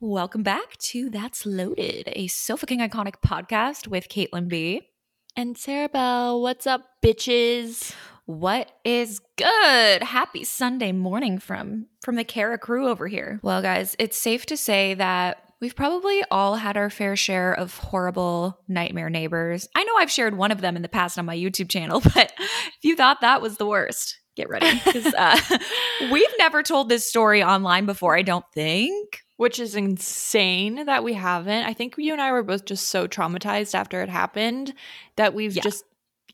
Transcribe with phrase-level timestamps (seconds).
[0.00, 4.90] Welcome back to That's Loaded, a Sofa King Iconic podcast with Caitlin B.
[5.34, 7.94] And Sarah Bell, what's up, bitches?
[8.26, 10.02] What is good?
[10.02, 13.40] Happy Sunday morning from from the Kara crew over here.
[13.42, 17.78] Well, guys, it's safe to say that we've probably all had our fair share of
[17.78, 19.66] horrible nightmare neighbors.
[19.74, 22.34] I know I've shared one of them in the past on my YouTube channel, but
[22.38, 25.40] if you thought that was the worst, get ready because uh,
[26.12, 28.14] we've never told this story online before.
[28.14, 31.64] I don't think which is insane that we haven't.
[31.64, 34.74] I think you and I were both just so traumatized after it happened
[35.16, 35.62] that we've yeah.
[35.62, 35.84] just,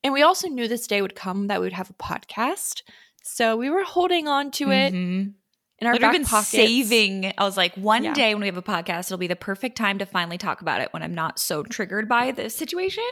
[0.05, 2.83] and we also knew this day would come that we would have a podcast.
[3.23, 4.93] So we were holding on to it.
[4.93, 5.31] Mm-hmm.
[5.79, 6.51] In our back been pockets.
[6.51, 7.33] saving.
[7.37, 8.15] I was like, one yeah.
[8.15, 10.81] day when we have a podcast, it'll be the perfect time to finally talk about
[10.81, 13.03] it when I'm not so triggered by the situation.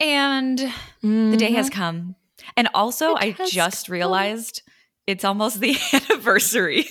[0.00, 1.32] And mm-hmm.
[1.32, 1.78] the day has mm-hmm.
[1.78, 2.16] come.
[2.56, 3.92] And also, it I just come.
[3.92, 4.62] realized
[5.06, 6.86] it's almost the anniversary.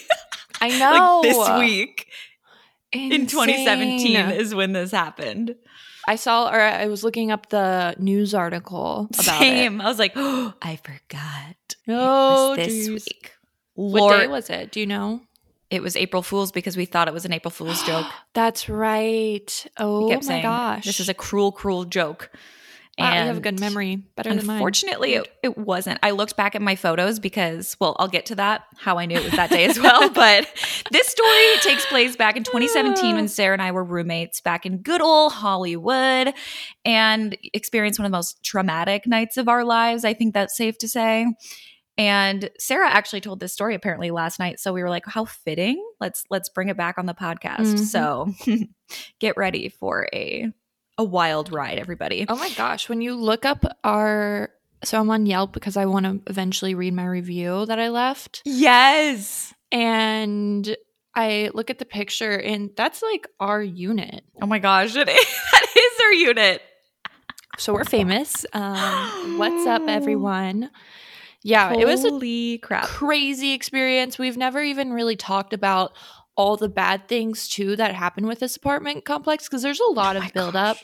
[0.72, 1.22] I know.
[1.24, 2.08] like this week
[2.92, 3.12] Insane.
[3.22, 5.56] in 2017 is when this happened.
[6.08, 9.80] I saw, or I was looking up the news article about Same.
[9.80, 9.84] it.
[9.84, 11.56] I was like, oh, I forgot.
[11.88, 12.90] Oh, this geez.
[12.90, 13.32] week.
[13.76, 14.12] Lord.
[14.12, 14.72] What day was it?
[14.72, 15.22] Do you know?
[15.70, 18.08] It was April Fool's because we thought it was an April Fool's joke.
[18.34, 19.68] That's right.
[19.78, 20.86] Oh my saying, gosh.
[20.86, 22.30] This is a cruel, cruel joke.
[23.02, 23.98] Wow, and you have a good memory.
[24.16, 26.00] Better unfortunately, it, it, wasn't.
[26.04, 29.18] I looked back at my photos because, well, I'll get to that, how I knew
[29.18, 30.10] it was that day as well.
[30.22, 30.48] But
[30.92, 34.78] this story takes place back in 2017 when Sarah and I were roommates back in
[34.78, 36.34] good old Hollywood
[36.86, 40.06] and experienced one of the most traumatic nights of our lives.
[40.06, 41.26] I think that's safe to say.
[41.98, 44.60] And Sarah actually told this story apparently last night.
[44.60, 45.84] So we were like, how fitting.
[46.00, 47.76] Let's let's bring it back on the podcast.
[47.76, 47.84] Mm-hmm.
[47.84, 48.34] So
[49.20, 50.52] get ready for a
[51.02, 52.26] a wild ride, everybody.
[52.30, 52.88] Oh my gosh.
[52.88, 54.52] When you look up our
[54.84, 58.42] so I'm on Yelp because I want to eventually read my review that I left.
[58.46, 59.54] Yes.
[59.72, 60.76] And
[61.16, 64.24] I look at the picture and that's like our unit.
[64.42, 65.42] Oh my gosh, it is.
[65.52, 66.62] that is our unit.
[67.58, 68.46] So we're famous.
[68.54, 70.70] Um, what's up, everyone?
[71.44, 72.86] Yeah, Holy it was a crap.
[72.86, 74.20] crazy experience.
[74.20, 75.94] We've never even really talked about
[76.36, 80.16] all the bad things too that happened with this apartment complex because there's a lot
[80.16, 80.78] oh of buildup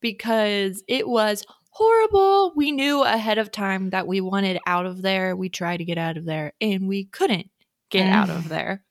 [0.00, 2.52] because it was horrible.
[2.54, 5.36] We knew ahead of time that we wanted out of there.
[5.36, 7.50] We tried to get out of there and we couldn't
[7.90, 8.12] get mm.
[8.12, 8.82] out of there.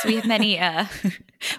[0.00, 0.86] So we have many uh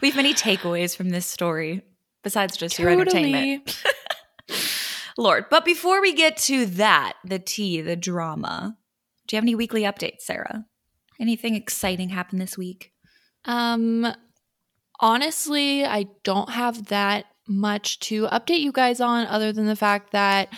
[0.01, 1.81] we have many takeaways from this story
[2.23, 2.93] besides just totally.
[2.93, 3.83] your entertainment.
[5.17, 5.45] Lord.
[5.49, 8.77] But before we get to that, the tea, the drama,
[9.27, 10.65] do you have any weekly updates, Sarah?
[11.19, 12.93] Anything exciting happened this week?
[13.45, 14.13] Um,
[14.99, 20.11] honestly, I don't have that much to update you guys on other than the fact
[20.11, 20.49] that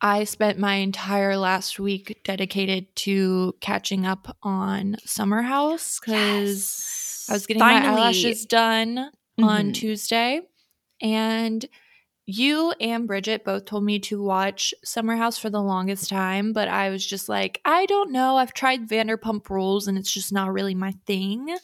[0.00, 7.26] I spent my entire last week dedicated to catching up on Summer House because yes.
[7.30, 7.86] I was getting Finally.
[7.86, 9.44] my eyelashes done mm-hmm.
[9.44, 10.42] on Tuesday.
[11.00, 11.64] And
[12.26, 16.68] you and Bridget both told me to watch Summer House for the longest time, but
[16.68, 18.36] I was just like, I don't know.
[18.36, 21.56] I've tried Vanderpump Rules and it's just not really my thing.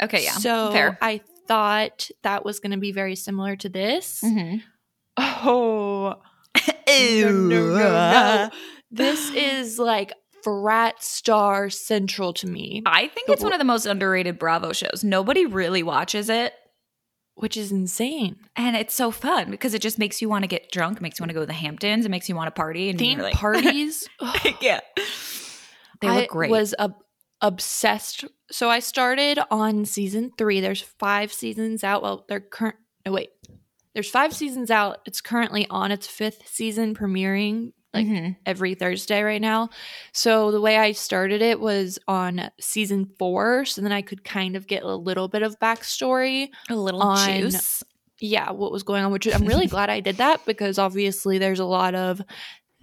[0.00, 0.32] Okay, yeah.
[0.32, 0.98] So Fair.
[1.02, 4.20] I thought that was going to be very similar to this.
[4.22, 4.58] Mm-hmm.
[5.16, 6.14] Oh,
[6.88, 8.50] no, no, no, no.
[8.90, 12.82] This is like frat star central to me.
[12.86, 15.02] I think it's one of the most underrated Bravo shows.
[15.04, 16.54] Nobody really watches it.
[17.34, 18.34] Which is insane.
[18.56, 21.22] And it's so fun because it just makes you want to get drunk, makes you
[21.22, 22.88] want to go to the Hamptons, it makes you want to party.
[22.88, 24.08] And Theme like, parties.
[24.60, 24.80] yeah.
[26.00, 26.48] They look great.
[26.48, 26.90] I was a
[27.40, 28.24] obsessed.
[28.50, 30.60] So I started on season three.
[30.60, 32.02] There's five seasons out.
[32.02, 32.76] Well, they're current.
[33.04, 33.30] No, wait.
[33.94, 35.00] There's five seasons out.
[35.06, 38.32] It's currently on its fifth season, premiering like mm-hmm.
[38.44, 39.70] every Thursday right now.
[40.12, 43.64] So the way I started it was on season four.
[43.64, 47.40] So then I could kind of get a little bit of backstory, a little on,
[47.40, 47.82] juice.
[48.20, 51.60] Yeah, what was going on, which I'm really glad I did that because obviously there's
[51.60, 52.20] a lot of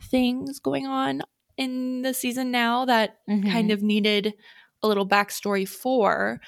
[0.10, 1.22] things going on
[1.58, 3.50] in the season now that mm-hmm.
[3.50, 4.34] kind of needed
[4.86, 6.40] a little backstory for.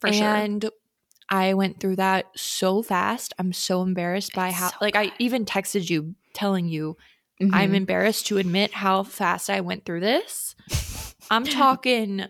[0.00, 0.70] For and sure.
[1.30, 3.32] I went through that so fast.
[3.38, 6.96] I'm so embarrassed by how, so like, I even texted you telling you
[7.40, 7.54] mm-hmm.
[7.54, 10.54] I'm embarrassed to admit how fast I went through this.
[11.30, 12.26] I'm talking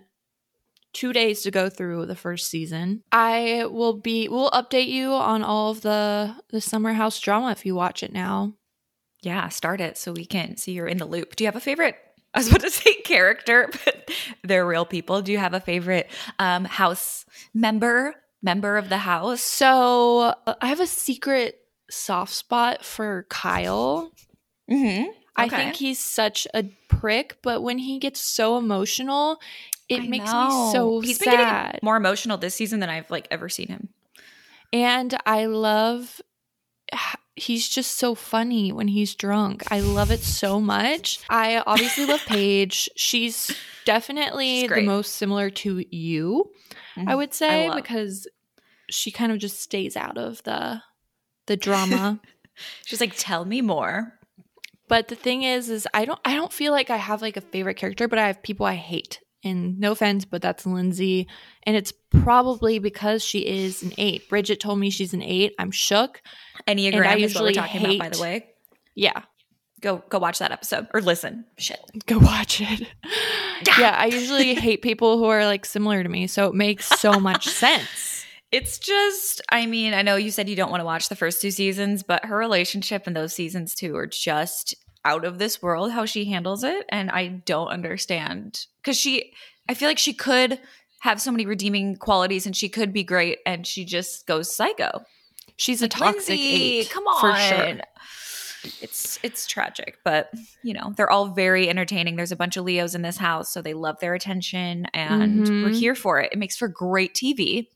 [0.93, 3.03] two days to go through the first season.
[3.11, 7.67] I will be, we'll update you on all of the the summer house drama if
[7.67, 8.55] you watch it now.
[9.23, 11.35] Yeah, start it so we can see you're in the loop.
[11.35, 11.97] Do you have a favorite
[12.35, 14.11] I was about to say character, but
[14.43, 15.23] they're real people.
[15.23, 19.41] Do you have a favorite um, house member, member of the house?
[19.41, 21.61] So uh, I have a secret
[21.91, 24.11] soft spot for Kyle.
[24.71, 25.05] Mm-hmm.
[25.05, 25.17] Okay.
[25.37, 29.41] I think he's such a prick, but when he gets so emotional,
[29.89, 30.47] it I makes know.
[30.47, 31.07] me so sad.
[31.07, 31.81] he's sad.
[31.83, 33.89] more emotional this season than I've like ever seen him.
[34.73, 36.21] And I love
[37.37, 39.65] he's just so funny when he's drunk.
[39.71, 41.21] I love it so much.
[41.29, 42.89] I obviously love Paige.
[42.97, 43.51] She's
[43.85, 46.51] definitely She's the most similar to you,
[46.97, 47.17] I Mhm.
[47.17, 48.29] would say, love- because
[48.91, 50.83] she kind of just stays out of the
[51.47, 52.21] the drama.
[52.87, 54.19] She's like, tell me more.
[54.87, 57.41] but the thing is is I don't I don't feel like I have like a
[57.41, 59.21] favorite character, but I have people I hate.
[59.45, 61.29] And no offense, but that's Lindsay.
[61.65, 64.29] And it's probably because she is an eight.
[64.29, 65.55] Bridget told me she's an eight.
[65.59, 66.23] I'm shook.
[66.67, 68.47] Enneagram I is what we're usually talking about, by the way.
[68.95, 69.23] Yeah.
[69.81, 71.45] Go go watch that episode or listen.
[71.59, 71.79] Shit.
[72.07, 72.89] go watch it.
[73.79, 77.13] yeah, I usually hate people who are like similar to me, so it makes so
[77.21, 78.25] much sense.
[78.51, 81.43] It's just, I mean, I know you said you don't want to watch the first
[81.43, 84.75] two seasons, but her relationship in those seasons too are just
[85.05, 86.87] out of this world how she handles it.
[86.89, 89.33] And I don't understand because she,
[89.69, 90.59] I feel like she could
[91.01, 95.03] have so many redeeming qualities and she could be great and she just goes psycho.
[95.57, 96.91] She's a toxic Lindsay, eight.
[96.91, 97.21] Come on.
[97.21, 97.81] For sure.
[98.81, 100.31] It's it's tragic, but
[100.63, 102.17] you know, they're all very entertaining.
[102.17, 105.69] There's a bunch of Leos in this house, so they love their attention and we're
[105.71, 105.79] Mhm.
[105.79, 106.33] here for it.
[106.33, 107.69] It makes for great TV.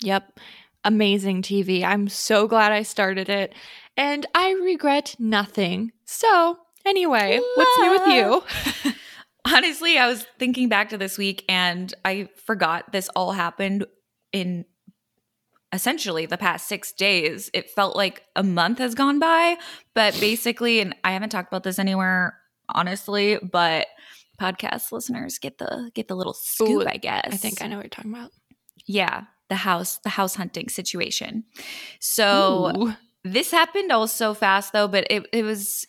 [0.00, 0.40] Yep.
[0.84, 1.84] Amazing TV.
[1.84, 3.54] I'm so glad I started it.
[3.96, 5.92] And I regret nothing.
[6.04, 8.06] So, anyway, what's new with
[8.84, 8.92] you?
[9.46, 13.86] Honestly, I was thinking back to this week and I forgot this all happened
[14.32, 14.64] in
[15.72, 17.50] essentially the past six days.
[17.54, 19.56] It felt like a month has gone by,
[19.94, 22.36] but basically, and I haven't talked about this anywhere,
[22.68, 23.86] honestly, but
[24.40, 27.28] podcast listeners get the get the little scoop, Ooh, I guess.
[27.32, 28.30] I think I know what you're talking about.
[28.86, 31.44] yeah, the house, the house hunting situation.
[31.98, 32.94] So Ooh.
[33.24, 35.86] This happened all so fast though, but it, it was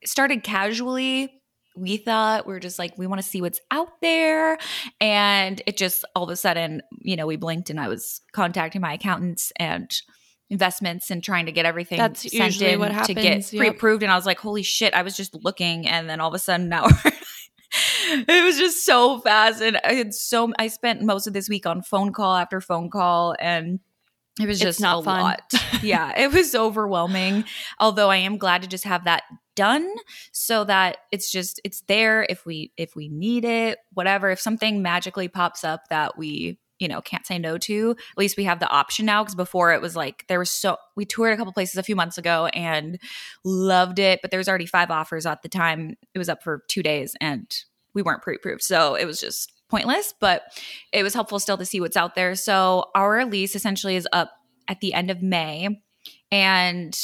[0.00, 1.32] it started casually.
[1.76, 4.56] We thought we are just like, we want to see what's out there.
[5.00, 8.80] And it just all of a sudden, you know, we blinked and I was contacting
[8.80, 9.90] my accountants and
[10.48, 13.60] investments and trying to get everything That's sent usually in what to get happens, yep.
[13.60, 14.02] pre-approved.
[14.02, 15.86] And I was like, holy shit, I was just looking.
[15.86, 16.86] And then all of a sudden now
[18.08, 19.60] it was just so fast.
[19.60, 22.90] And I had so, I spent most of this week on phone call after phone
[22.90, 23.80] call and
[24.40, 25.20] it was just not a fun.
[25.20, 25.52] lot.
[25.82, 27.44] yeah, it was overwhelming.
[27.78, 29.22] Although I am glad to just have that
[29.54, 29.90] done
[30.32, 34.30] so that it's just it's there if we if we need it, whatever.
[34.30, 38.36] If something magically pops up that we you know can't say no to at least
[38.36, 41.32] we have the option now because before it was like there was so we toured
[41.32, 42.98] a couple places a few months ago and
[43.44, 46.64] loved it but there was already five offers at the time it was up for
[46.68, 47.62] two days and
[47.94, 50.42] we weren't pre-approved so it was just pointless but
[50.92, 54.30] it was helpful still to see what's out there so our lease essentially is up
[54.68, 55.68] at the end of may
[56.32, 56.96] and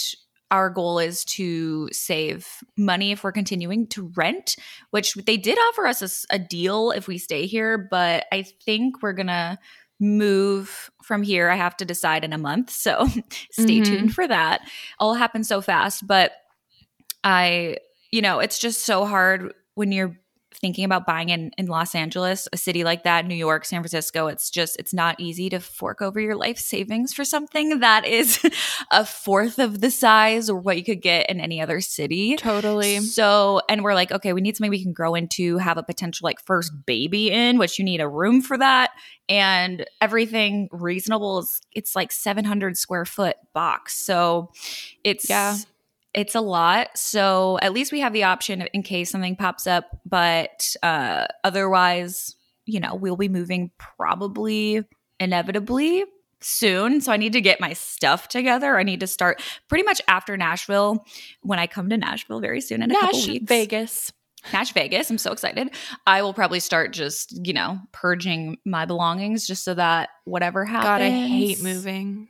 [0.50, 4.54] our goal is to save money if we're continuing to rent,
[4.90, 9.14] which they did offer us a deal if we stay here, but I think we're
[9.14, 9.58] gonna
[9.98, 11.48] move from here.
[11.48, 13.06] I have to decide in a month, so
[13.50, 13.84] stay Mhm.
[13.86, 14.60] tuned for that.
[14.98, 16.32] All happened so fast, but
[17.24, 17.78] I,
[18.10, 20.18] you know, it's just so hard when you're
[20.56, 24.26] thinking about buying in in Los Angeles, a city like that, New York, San Francisco,
[24.26, 28.38] it's just it's not easy to fork over your life savings for something that is
[28.90, 32.36] a fourth of the size or what you could get in any other city.
[32.36, 33.00] Totally.
[33.00, 36.24] So, and we're like, okay, we need something we can grow into, have a potential
[36.24, 38.90] like first baby in, which you need a room for that.
[39.28, 44.04] And everything reasonable is it's like 700 square foot box.
[44.04, 44.50] So
[45.04, 45.56] it's, Yeah.
[46.14, 46.96] It's a lot.
[46.96, 49.86] So at least we have the option in case something pops up.
[50.04, 52.34] But uh, otherwise,
[52.66, 54.84] you know, we'll be moving probably
[55.18, 56.04] inevitably
[56.40, 57.00] soon.
[57.00, 58.76] So I need to get my stuff together.
[58.78, 61.04] I need to start pretty much after Nashville
[61.42, 63.26] when I come to Nashville very soon in a couple weeks.
[63.26, 63.48] Nash weeks.
[63.48, 64.12] Vegas.
[64.52, 65.08] Nash Vegas.
[65.08, 65.70] I'm so excited.
[66.04, 70.84] I will probably start just, you know, purging my belongings just so that whatever happens.
[70.88, 72.28] God, I hate moving.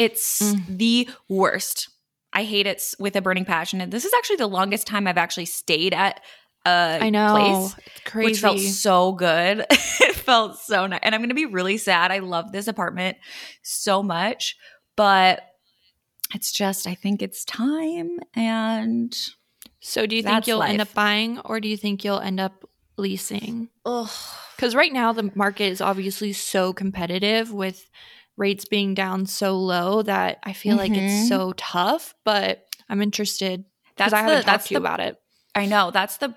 [0.00, 0.78] It's Mm.
[0.78, 1.90] the worst.
[2.34, 3.80] I hate it with a burning passion.
[3.80, 6.20] And this is actually the longest time I've actually stayed at
[6.66, 7.34] a I know.
[7.34, 8.26] place It's crazy.
[8.26, 9.64] which felt so good.
[9.70, 11.00] it felt so nice.
[11.02, 12.10] And I'm going to be really sad.
[12.10, 13.16] I love this apartment
[13.62, 14.56] so much,
[14.96, 15.42] but
[16.34, 18.18] it's just, I think it's time.
[18.34, 19.16] And
[19.80, 22.68] so do you think you'll end up buying or do you think you'll end up
[22.96, 23.68] leasing?
[23.84, 24.10] ugh,
[24.56, 27.88] Because right now the market is obviously so competitive with
[28.36, 31.20] rates being down so low that I feel like Mhm.
[31.22, 32.14] it's so tough.
[32.24, 33.64] But I'm interested
[33.96, 35.16] because That's I haven't the- talked to you the- about it.
[35.56, 36.34] I know that's the,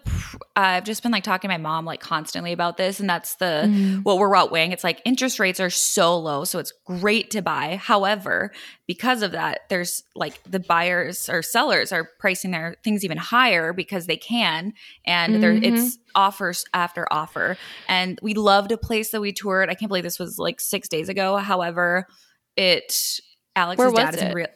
[0.56, 3.00] I've just been like talking to my mom like constantly about this.
[3.00, 4.04] And that's the, Mhm.
[4.04, 4.72] what we're outweighing.
[4.72, 7.78] It's like interest rates are so low, so it's great to buy.
[7.78, 8.52] However,
[8.86, 13.74] because of that, there's like the buyers or sellers are pricing their things even higher
[13.74, 14.74] because they can,
[15.06, 15.64] and there Mhm.
[15.64, 17.58] it's offers after offer.
[17.90, 19.70] And we loved a place that we toured.
[19.70, 21.38] I can't believe this was like six days ago.
[21.38, 22.06] However,
[22.56, 23.20] it
[23.56, 24.48] Alex's Where dad is in real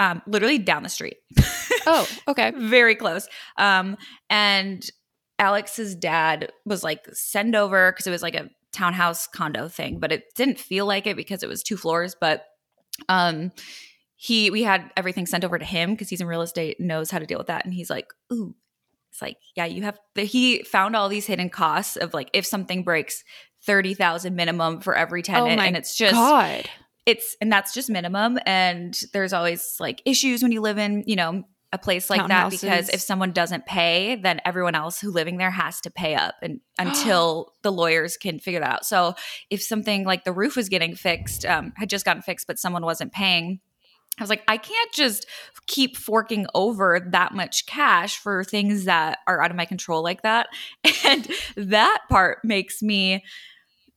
[0.00, 1.18] um literally down the street.
[1.88, 2.52] Oh, okay.
[2.56, 3.28] very close.
[3.56, 3.96] Um,
[4.28, 4.84] and
[5.38, 10.12] Alex's dad was like, send over because it was like a townhouse condo thing, but
[10.12, 12.16] it didn't feel like it because it was two floors.
[12.20, 12.44] But
[13.08, 13.52] um,
[14.16, 17.18] he we had everything sent over to him because he's in real estate, knows how
[17.18, 18.54] to deal with that, and he's like, ooh.
[19.10, 19.98] It's like, yeah, you have.
[20.14, 23.24] The, he found all these hidden costs of like if something breaks,
[23.64, 26.68] thirty thousand minimum for every tenant, oh and it's just God.
[27.06, 31.16] it's and that's just minimum and there's always like issues when you live in you
[31.16, 35.36] know a place like that because if someone doesn't pay then everyone else who living
[35.36, 39.14] there has to pay up and until the lawyers can figure that out so
[39.50, 42.84] if something like the roof was getting fixed um, had just gotten fixed but someone
[42.84, 43.60] wasn't paying
[44.18, 45.26] I was like, I can't just
[45.66, 50.22] keep forking over that much cash for things that are out of my control like
[50.22, 50.48] that.
[51.04, 53.24] And that part makes me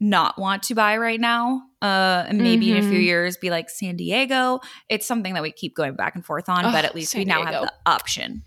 [0.04, 1.62] not want to buy right now.
[1.82, 3.04] Uh, and maybe in a few Mhm.
[3.04, 4.60] years be like San Diego.
[4.90, 7.26] It's something that we keep going back and forth on, but at least San we
[7.26, 8.44] now have the option.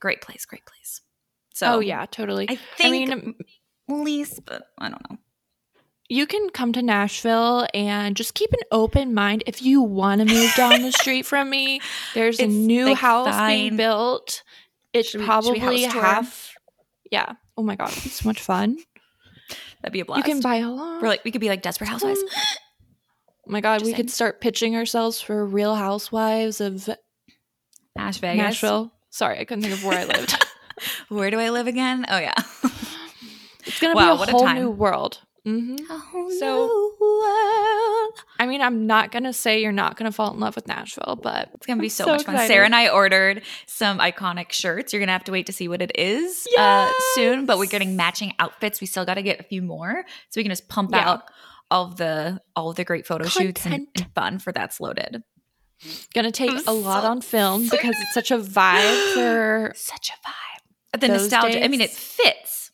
[0.00, 1.00] Great place, great place.
[1.54, 2.46] So oh yeah, totally.
[2.48, 3.34] I I think mean,
[3.88, 5.16] lease, but I don't know.
[6.08, 9.42] you can come to Nashville and just keep an open mind.
[9.46, 11.80] If you want to move down the street from me,
[12.14, 13.58] there's a new like, house fine.
[13.58, 14.42] being built.
[14.92, 16.54] It's Should we- we probably half.
[17.10, 17.32] Yeah.
[17.56, 18.78] Oh my god, it's so much fun.
[19.86, 20.26] That'd be a blast.
[20.26, 21.00] You can buy a lot.
[21.00, 22.20] We're like we could be like Desperate Housewives.
[23.48, 24.02] Oh my god, Just we saying.
[24.02, 26.90] could start pitching ourselves for Real Housewives of
[27.96, 28.42] Ash Vegas.
[28.42, 28.92] Nashville.
[29.10, 30.44] Sorry, I couldn't think of where I lived.
[31.10, 32.04] Where do I live again?
[32.08, 32.34] Oh yeah.
[33.64, 34.58] it's gonna Wow, be a a whole time.
[34.58, 35.20] new world.
[35.46, 36.92] Hmm whole So-.
[38.38, 41.50] I mean, I'm not gonna say you're not gonna fall in love with Nashville, but
[41.54, 42.46] It's gonna be so, so much fun.
[42.46, 44.92] Sarah and I ordered some iconic shirts.
[44.92, 47.96] You're gonna have to wait to see what it is uh, soon, but we're getting
[47.96, 48.80] matching outfits.
[48.80, 51.08] We still got to get a few more, so we can just pump Yeah.
[51.08, 51.22] out
[51.70, 55.22] all of the all of the great photo shoots and, and fun for that's loaded.
[56.14, 60.28] gonna take I'm a lot on film because it's such a vibe for Such a
[60.28, 61.00] vibe.
[61.00, 61.62] The nostalgia.
[61.64, 62.65] I mean, it fits.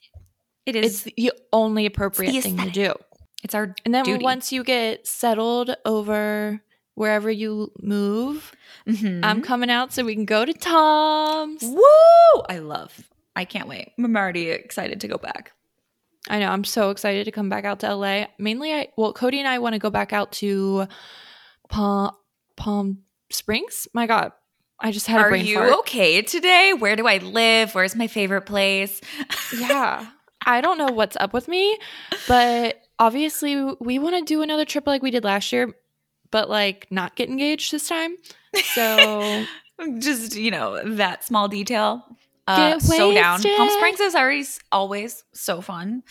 [0.67, 1.07] It is.
[1.07, 2.95] it's the only appropriate the thing to do.
[3.43, 4.23] It's our And then duty.
[4.25, 6.63] once you get settled over
[6.95, 8.53] wherever you move,
[8.87, 9.21] Mhm.
[9.25, 11.63] I'm coming out so we can go to Tom's.
[11.63, 12.43] Woo!
[12.49, 13.09] I love.
[13.35, 13.93] I can't wait.
[13.99, 15.53] I'm already excited to go back.
[16.29, 16.51] I know.
[16.51, 18.27] I'm so excited to come back out to LA.
[18.39, 20.87] Mainly, I well, Cody and I want to go back out to
[21.69, 22.13] Palm
[22.57, 22.99] Palm
[23.31, 23.89] Springs.
[23.93, 24.31] My God,
[24.79, 25.73] I just had a Are you fart.
[25.81, 26.75] okay today?
[26.75, 27.75] Where do I live?
[27.75, 29.01] Where's my favorite place?
[29.59, 30.07] yeah,
[30.47, 31.79] I don't know what's up with me,
[32.29, 35.73] but obviously, we want to do another trip like we did last year,
[36.31, 38.17] but like not get engaged this time.
[38.75, 39.45] So
[39.99, 42.05] Just, you know, that small detail.
[42.47, 43.41] Uh, Get so down.
[43.43, 43.69] Palm.
[43.71, 46.03] Springs is always always so fun.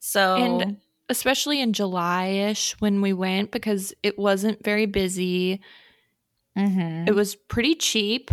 [0.00, 0.76] So And-
[1.10, 5.60] especially in July-ish when we went because it wasn't very busy.
[6.56, 7.08] Mhm.
[7.08, 8.30] It was pretty cheap.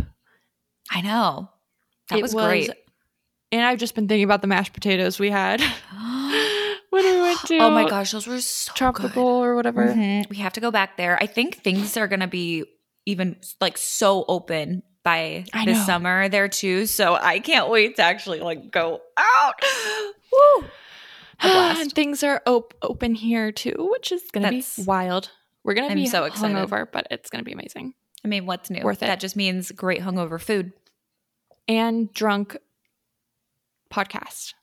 [0.92, 1.50] I know.
[2.10, 2.70] That It was, was- great.
[3.56, 5.62] And I've just been thinking about the mashed potatoes we had
[6.90, 9.46] when we went to oh my gosh, those were so tropical good.
[9.46, 9.88] or whatever.
[9.88, 10.28] Mhm.
[10.30, 11.18] We have to go back there.
[11.22, 12.66] I think things are going to be
[13.06, 15.84] even like so open by I this know.
[15.86, 16.86] summer there too.
[16.86, 19.54] So I can't wait to actually like go out.
[20.34, 20.66] Woo!
[21.40, 21.82] A blast.
[21.82, 25.32] and things are op- open here too, which is going to be wild.
[25.64, 26.56] We're going to I'm be so excited.
[26.58, 27.94] hungover, but it's going to be amazing.
[28.24, 28.84] I mean, what's new?
[28.84, 29.06] Worth it.
[29.08, 30.74] That just means great hungover food.
[31.68, 32.58] And drunk
[33.96, 34.54] podcast.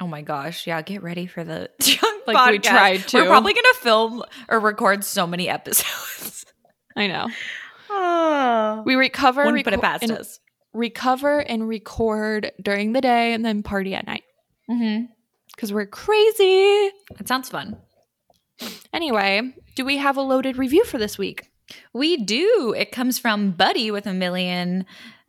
[0.00, 0.66] Oh my gosh.
[0.66, 3.16] Yeah, get ready for the drunk Like we tried to.
[3.22, 6.44] We're probably going to film or record so many episodes.
[6.96, 7.28] I know.
[7.90, 8.82] oh.
[8.84, 10.38] We recover, Wouldn't put it past and us.
[10.74, 14.24] recover and record during the day and then party at night
[14.70, 15.04] Mm-hmm.
[15.54, 16.90] because we're crazy.
[17.18, 17.76] It sounds fun.
[18.92, 21.50] Anyway, do we have a loaded review for this week?
[21.92, 22.74] We do.
[22.76, 24.84] It comes from Buddy with a million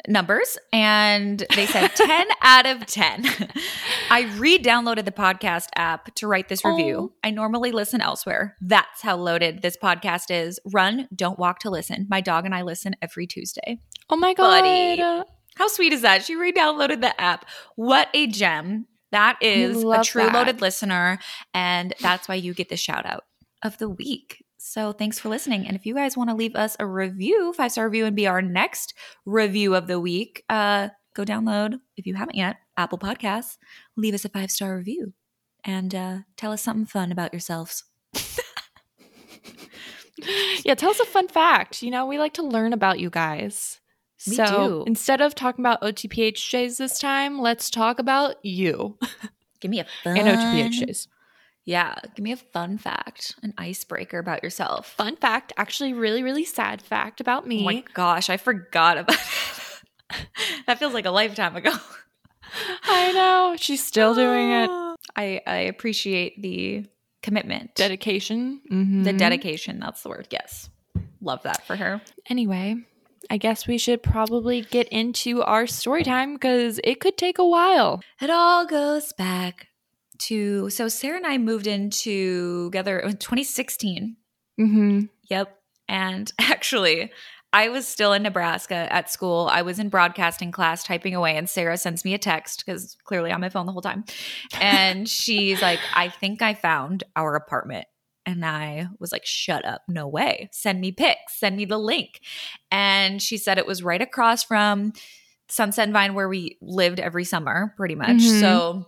[0.07, 3.25] numbers, and they said 10 out of 10.
[4.09, 7.11] I re downloaded the podcast app to write this review.
[7.11, 7.17] Oh.
[7.23, 8.55] I normally listen elsewhere.
[8.61, 10.59] That's how loaded this podcast is.
[10.65, 12.07] Run, don't walk to listen.
[12.09, 13.79] My dog and I listen every Tuesday.
[14.09, 14.61] Oh my god.
[14.61, 15.25] Buddy.
[15.55, 16.23] How sweet is that?
[16.23, 17.45] She re downloaded the app.
[17.75, 18.85] What a gem.
[19.11, 20.33] That is a true that.
[20.33, 21.19] loaded listener,
[21.53, 23.23] and that's why you get the shout out
[23.63, 24.43] of the week.
[24.67, 25.65] So thanks for listening.
[25.65, 28.27] And if you guys want to leave us a review, five star review, and be
[28.27, 28.93] our next
[29.25, 33.57] review of the week, uh, go download if you haven't yet Apple Podcasts.
[33.95, 35.13] Leave us a five star review
[35.63, 37.83] and uh, tell us something fun about yourselves.
[40.65, 41.83] Yeah, tell us a fun fact.
[41.83, 43.79] You know, we like to learn about you guys.
[44.27, 44.83] We so do.
[44.87, 48.97] instead of talking about OTPHJs this time, let's talk about you
[49.59, 51.07] Give me a fun and OTPHJs.
[51.67, 54.87] Yeah, give me a fun fact, an icebreaker about yourself.
[54.95, 57.59] Fun fact, actually, really, really sad fact about me.
[57.59, 60.21] Oh my gosh, I forgot about it.
[60.67, 61.73] that feels like a lifetime ago.
[62.83, 63.55] I know.
[63.59, 64.69] She's still doing it.
[65.17, 66.85] I, I appreciate the
[67.21, 68.61] commitment, Dedication.
[68.69, 69.17] the Mhm.
[69.17, 69.79] dedication.
[69.81, 70.27] That's the word.
[70.31, 70.69] Yes.
[71.19, 72.01] Love that for her.
[72.29, 72.77] Anyway,
[73.29, 77.45] I guess we should probably get into our story time because it could take a
[77.45, 78.01] while.
[78.21, 79.67] It all goes back
[80.19, 84.15] to so Sarah and I moved in together in 2016.
[84.59, 84.99] Mm-hmm.
[85.29, 85.55] Yep.
[85.87, 87.11] And actually,
[87.53, 89.49] I was still in Nebraska at school.
[89.51, 93.31] I was in broadcasting class typing away, and Sarah sends me a text because clearly
[93.31, 94.03] on my phone the whole time.
[94.59, 97.87] And she's like, I think I found our apartment.
[98.25, 99.83] And I was like, shut up.
[99.87, 100.49] No way.
[100.51, 101.39] Send me pics.
[101.39, 102.19] Send me the link.
[102.69, 104.91] And she said it was right across from
[105.47, 108.17] Sunset and Vine where we lived every summer, pretty much.
[108.17, 108.39] Mhm.
[108.41, 108.85] So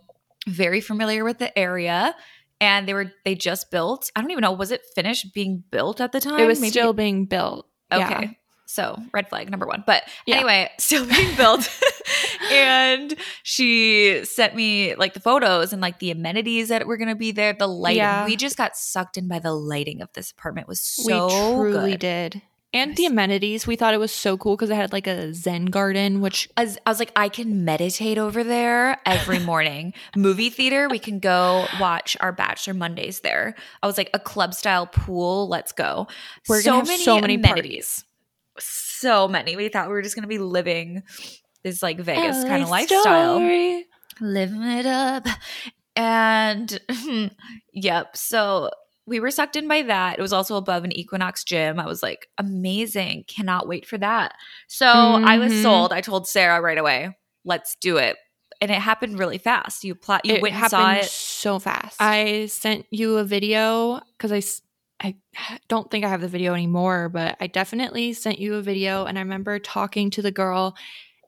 [0.48, 2.16] very familiar with the area.
[2.62, 4.12] And they were they just built.
[4.16, 6.40] I don't even know, was it finished being built at the time?
[6.40, 7.66] It was Maybe- still being built.
[7.92, 8.04] Okay.
[8.22, 8.32] Yeah.
[8.66, 9.84] So red flag number one.
[9.88, 10.36] But Yeah.
[10.38, 11.68] anyway, still being built.
[12.52, 17.32] and she sent me like the photos and like the amenities that were gonna be
[17.32, 17.54] there.
[17.58, 17.98] The lighting.
[17.98, 18.26] Yeah.
[18.26, 20.66] We just got sucked in by the lighting of this apartment.
[20.66, 22.00] It was so we truly good.
[22.00, 22.42] did.
[22.72, 22.98] And Nice.
[22.98, 26.22] the amenities, we thought it was so cool because it had like a Zen garden,
[26.22, 29.94] which I was, I was like, I can meditate over there every morning.
[30.16, 33.56] Movie theater, we can go watch our Bachelor Mondays there.
[33.82, 36.08] I was like, a club style pool, let's go.
[36.48, 38.06] We're gonna have so many amenities.
[38.60, 39.56] So many.
[39.56, 41.02] We thought we were just gonna be living
[41.64, 43.38] this like Vegas kind of lifestyle.
[43.38, 43.86] story.
[44.22, 45.26] Living it up.
[45.96, 46.80] And
[47.74, 48.16] yep.
[48.16, 48.70] So
[49.10, 50.18] we were sucked in by that.
[50.20, 51.80] It was also above an Equinox gym.
[51.80, 53.26] I was like, amazing.
[53.28, 54.34] Cannot wait for that.
[54.68, 55.62] So I was Mhm.
[55.64, 55.92] sold.
[55.94, 58.16] I told Sarah right away, let's do it.
[58.62, 59.84] And it happened really fast.
[59.84, 61.10] You plot you it went and happened saw it.
[61.10, 61.98] so fast.
[62.02, 64.42] I sent you a video because I
[65.02, 65.16] I
[65.70, 69.06] don't think I have the video anymore, but I definitely sent you a video.
[69.06, 70.76] And I remember talking to the girl,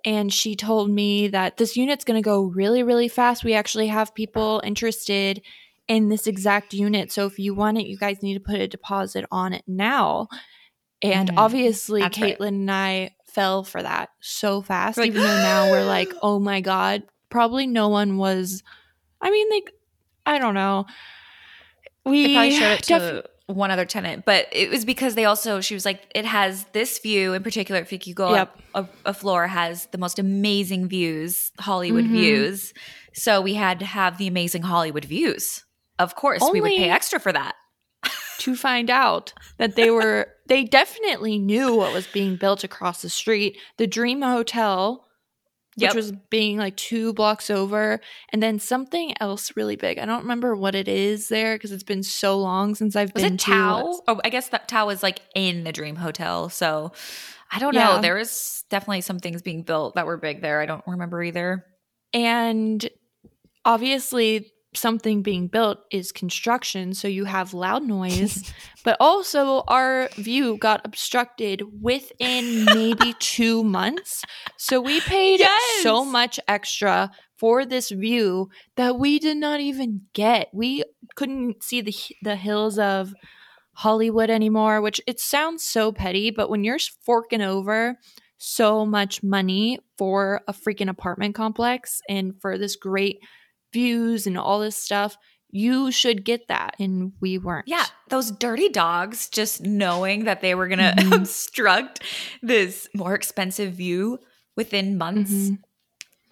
[0.04, 3.46] and she told me that this unit's going to go really, really fast.
[3.46, 5.42] We actually have people interested
[5.88, 7.12] in this exact unit.
[7.12, 10.28] So if you want it, you guys need to put a deposit on it now.
[11.02, 11.36] And Mhm.
[11.38, 12.52] obviously, That's Caitlin right.
[12.52, 16.62] and I fell for that so fast, like, even though now we're like, oh my
[16.62, 18.62] God, probably no one was.
[19.22, 19.72] I mean, like,
[20.26, 20.86] I don't know.
[22.06, 25.26] We They probably showed it to def- one other tenant, but it was because they
[25.26, 27.82] also she was like, it has this view in particular.
[27.82, 28.42] If you go Yep.
[28.74, 32.12] up a, a floor, has the most amazing views, Hollywood Mhm.
[32.12, 32.74] views.
[33.14, 35.64] So we had to have the amazing Hollywood views.
[36.02, 37.56] Of course, we would pay extra for that.
[38.40, 43.10] to find out that they were they definitely knew what was being built across the
[43.10, 43.58] street.
[43.78, 45.06] The Dream Hotel,
[45.76, 45.96] which Yep.
[45.96, 48.02] was being like two blocks over,
[48.34, 50.00] and then something else really big.
[50.00, 53.22] I don't remember what it is there because it's been so long since I've Was
[53.24, 54.02] been it to Tao?
[54.08, 56.50] Oh, I guess that Tao was like in the Dream Hotel.
[56.50, 56.92] So
[57.52, 58.02] I don't know.
[58.02, 60.62] There was definitely some things being built that were big there.
[60.62, 61.64] I don't remember either.
[62.14, 62.90] And
[63.66, 68.52] obviously, something being built is construction, so you have loud noise,
[68.84, 74.24] but also our view got obstructed within maybe two months.
[74.58, 75.84] So we paid Yes!
[75.84, 80.48] so much extra for this view that we did not even get.
[80.54, 80.84] We
[81.16, 83.14] couldn't see the the hills of
[83.74, 87.98] Hollywood anymore, which it sounds so petty, but when you're forking over
[88.38, 93.20] so much money for a freaking apartment complex and for this great
[93.74, 95.18] views and all this stuff,
[95.50, 96.76] you should get that.
[96.80, 97.68] And we weren't.
[97.68, 101.16] Yeah, those dirty dogs just knowing that they were going to Mhm.
[101.16, 102.02] obstruct
[102.42, 104.20] this more expensive view
[104.56, 105.32] within months.
[105.32, 105.58] Mhm.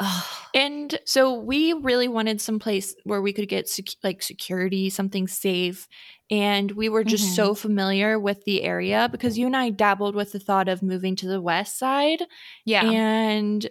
[0.02, 0.26] Ugh.
[0.56, 5.28] And so we really wanted some place where we could get sec- like security, something
[5.28, 5.90] safe.
[6.32, 7.36] And we were just Mhm.
[7.36, 11.18] so familiar with the area because you and I dabbled with the thought of moving
[11.18, 12.24] to the west side.
[12.66, 12.90] yeah.
[12.90, 13.68] And,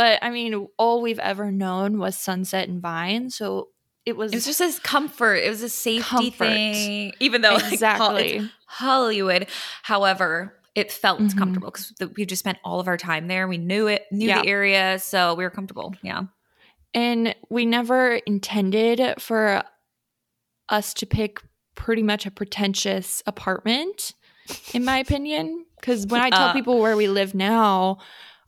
[0.00, 3.28] but I mean, all we've ever known was Sunset and Vine.
[3.28, 3.68] So
[4.06, 5.34] it was, it was just this comfort.
[5.34, 6.38] It was a safety Comfort.
[6.38, 8.50] thing, even though like, exactly.
[8.64, 9.46] Hollywood.
[9.82, 11.36] However, it felt Mhm.
[11.36, 13.46] comfortable because we just spent all of our time there.
[13.46, 14.40] We knew it, knew Yeah.
[14.40, 15.94] the area, so we were comfortable.
[16.02, 16.22] Yeah.
[16.94, 19.62] And we never intended for
[20.70, 21.42] us to pick
[21.74, 24.14] pretty much a pretentious apartment,
[24.72, 25.66] in my opinion.
[25.78, 26.52] Because when I tell Uh.
[26.54, 27.98] people where we live now,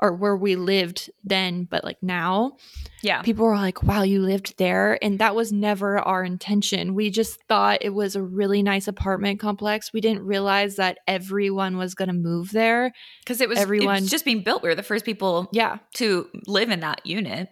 [0.03, 2.57] or where we lived then, but like now,
[3.03, 3.23] Yeah.
[3.23, 4.99] people were like, wow, you lived there.
[5.03, 6.95] And that was never our intention.
[6.97, 9.93] We just thought it was a really nice apartment complex.
[9.93, 12.93] We didn't realize that everyone was going to move there.
[13.21, 14.65] Because it was it Everyone- was just being built.
[14.65, 15.79] We were the first people Yeah.
[15.95, 17.49] to live in that unit.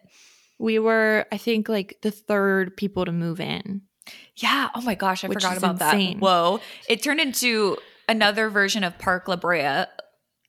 [0.59, 3.83] We were, I think, like the third people to move in.
[4.35, 4.71] Yeah.
[4.75, 6.15] Oh my gosh, I forgot about insane.
[6.19, 6.21] that.
[6.23, 6.61] Whoa.
[6.89, 7.77] It turned into
[8.09, 9.85] another version of Park La Brea,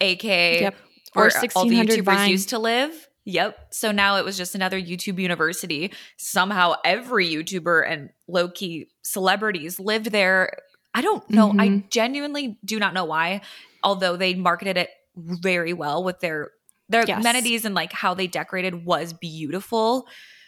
[0.01, 0.75] aka Yep.
[1.13, 2.30] Where Or all the YouTubers Vine.
[2.30, 2.91] used to live.
[3.26, 3.67] Yep.
[3.71, 5.93] So now it was just another YouTube university.
[6.17, 10.58] Somehow every YouTuber and low key celebrities lived there.
[10.93, 11.52] I don't know.
[11.52, 11.89] I Mhm.
[11.91, 13.41] genuinely do not know why,
[13.84, 16.52] although they marketed it very well with their
[16.89, 17.19] their Yes.
[17.21, 20.08] amenities and like how they decorated was beautiful.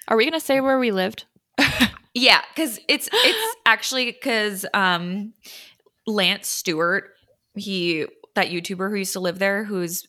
[0.10, 1.26] Are we gonna say where we lived?
[2.16, 5.34] Yeah, because it's it's actually because um
[6.06, 7.12] Lance Stewart,
[7.56, 10.06] he that YouTuber who used to live there, who's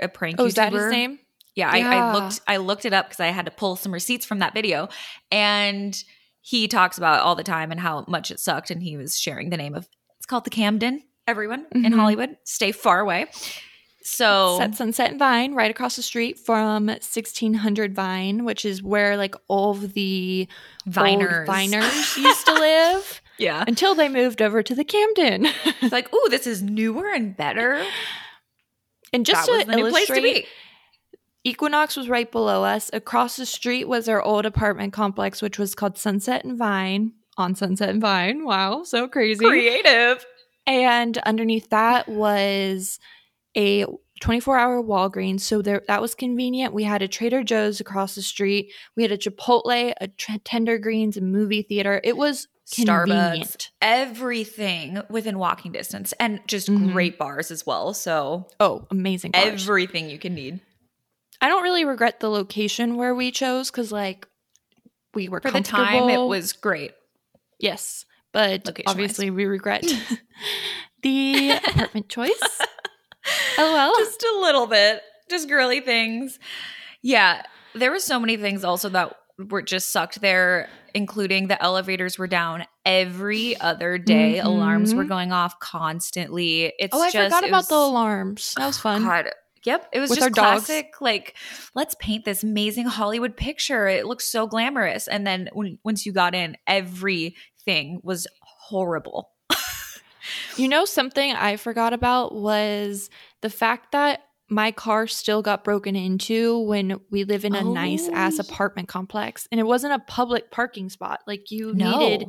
[0.00, 0.48] a prank Oh, YouTuber.
[0.48, 1.18] is that his name?
[1.54, 4.26] Yeah, I, I looked I looked it up because I had to pull some receipts
[4.26, 4.88] from that video,
[5.32, 5.96] and
[6.42, 9.50] he talks about all the time and how much it sucked, and he was sharing
[9.50, 11.02] the name of it's called the Camden.
[11.26, 11.94] Everyone in Mhm.
[11.96, 13.26] Hollywood, stay far away.
[14.02, 19.16] So at Sunset and Vine, right across the street from 1600 Vine, which is where
[19.16, 20.46] like all of the
[20.88, 25.46] Viners, Viners used to live yeah, until they moved over to the Camden.
[25.80, 27.82] it's like, oh, this is newer and better.
[29.16, 30.46] and just that was to the new place to be.
[31.42, 32.90] Equinox was right below us.
[32.92, 37.54] Across the street was our old apartment complex, which was called Sunset and Vine on
[37.54, 38.44] Sunset and Vine.
[38.44, 39.44] Wow, so crazy.
[39.44, 40.24] Creative.
[40.66, 42.98] And underneath that was
[43.56, 43.86] a
[44.20, 45.40] 24 hour Walgreens.
[45.40, 46.74] So there, that was convenient.
[46.74, 48.72] We had a Trader Joe's across the street.
[48.96, 50.08] We had a Chipotle, a
[50.44, 52.00] Tender Greens, a movie theater.
[52.02, 53.70] It was Starbucks, convenient.
[53.80, 56.92] everything within walking distance, and just Mhm.
[56.92, 57.94] great bars as well.
[57.94, 59.30] So Oh, amazing.
[59.32, 59.44] bars.
[59.46, 60.60] everything you can need
[61.40, 64.26] I don't really regret the location where we chose because, like,
[65.14, 66.08] we were for the time.
[66.08, 66.92] It was great.
[67.60, 68.92] yes, but Location-wise.
[68.94, 69.84] obviously we regret
[71.02, 72.32] the apartment choice.
[73.58, 73.94] LOL.
[73.98, 76.38] just a little bit, just girly things.
[77.02, 77.42] Yeah,
[77.74, 82.26] there were so many things also that were just sucked there, including the elevators were
[82.26, 84.38] down every other day.
[84.38, 85.08] Alarms were Mhm.
[85.08, 86.72] going off constantly.
[86.78, 88.54] It's oh, I just, forgot about was- the alarms.
[88.56, 89.04] That was fun.
[89.04, 89.30] God.
[89.64, 90.66] Yep, it was With just our dogs.
[90.66, 90.92] classic.
[91.00, 91.36] Like,
[91.74, 93.88] let's paint this amazing Hollywood picture.
[93.88, 99.30] It looks so glamorous, and then when once you got in, everything was horrible.
[100.56, 103.10] You know, something I forgot about was
[103.42, 108.08] the fact that my car still got broken into when we live in a nice
[108.08, 108.44] ass Oh.
[108.48, 109.48] apartment complex.
[109.50, 111.20] And it wasn't a public parking spot.
[111.26, 112.28] Like you needed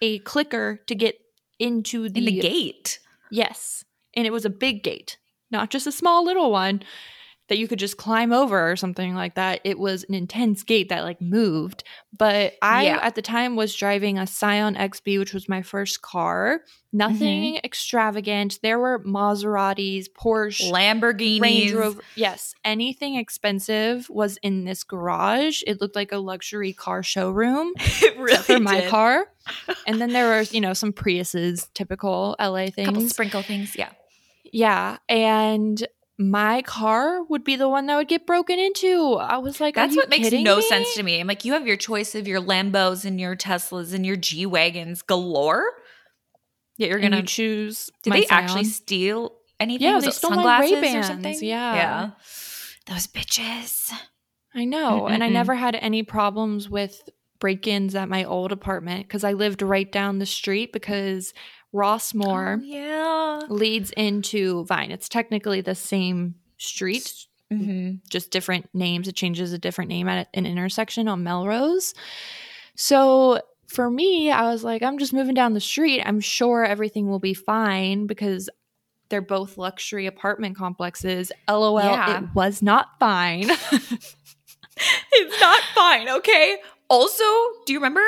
[0.00, 1.18] a clicker to get
[1.58, 2.98] into the, in the gate.
[3.30, 3.84] Yes.
[4.14, 5.18] And it was a big gate,
[5.50, 6.82] not just a small little one
[7.52, 9.60] that you could just climb over or something like that.
[9.62, 11.84] It was an intense gate that like moved.
[12.16, 12.98] But I Yeah.
[13.02, 16.62] at the time was driving a Scion XB, which was my first car.
[16.94, 17.64] Nothing mm-hmm.
[17.66, 18.58] extravagant.
[18.62, 21.42] There were Maseratis, Porsche, Lamborghinis.
[21.42, 22.00] Range Rover.
[22.14, 25.62] Yes, anything expensive was in this garage.
[25.66, 29.26] It looked like a luxury car showroom it really for my car.
[29.86, 32.86] And then there were, you know, some Priuses, typical LA things.
[32.86, 33.76] couple sprinkle things.
[33.76, 33.90] Yeah.
[34.54, 35.86] Yeah, and
[36.30, 39.14] my car would be the one that would get broken into.
[39.14, 40.62] I was like, That's what makes no me?
[40.62, 41.20] sense to me.
[41.20, 44.46] I'm like, you have your choice of your Lambos and your Teslas and your G
[44.46, 45.64] Wagons galore.
[46.78, 47.90] Yeah, you're gonna you choose.
[48.02, 49.86] Did my they actually steal anything?
[49.86, 51.38] Yeah, Was they stole my sunglasses or Ray-Bans, something?
[51.42, 51.74] yeah.
[51.74, 52.10] yeah.
[52.86, 53.92] Those bitches.
[54.54, 55.32] I know, and I Mm-mm-mm.
[55.32, 57.08] never had any problems with
[57.40, 61.32] break-ins at my old apartment because I lived right down the street because
[61.74, 63.40] Rossmore Oh, yeah.
[63.48, 64.90] leads into Vine.
[64.90, 69.08] It's technically the same street, hmm just different names.
[69.08, 71.94] It changes a different name at an intersection on Melrose.
[72.76, 76.02] So for me, I was like, I'm just moving down the street.
[76.02, 78.48] I'm sure everything will be fine because
[79.08, 81.32] they're both luxury apartment complexes.
[81.48, 82.18] LOL, Yeah.
[82.22, 83.50] it was not fine.
[85.12, 86.56] It's not fine, okay?
[86.88, 87.22] Also,
[87.66, 88.02] do you remember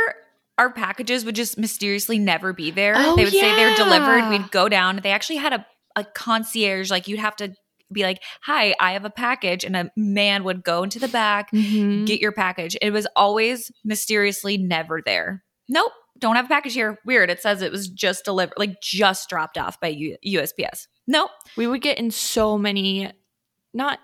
[0.58, 2.94] our packages would just mysteriously never be there?
[2.96, 4.28] Oh, they would say they're delivered.
[4.30, 5.00] We'd go down.
[5.02, 7.54] They actually had a, a concierge, like you'd have to
[7.92, 9.64] be like, Hi, I have a package.
[9.64, 12.06] And a man would go into the back, Mhm.
[12.06, 12.76] get your package.
[12.80, 15.44] It was always mysteriously never there.
[15.68, 16.98] Nope, don't have a package here.
[17.04, 17.30] Weird.
[17.30, 20.86] It says it was just delivered, like just dropped off by U- USPS.
[21.06, 21.30] Nope.
[21.56, 23.10] We would get in so many,
[23.74, 23.98] not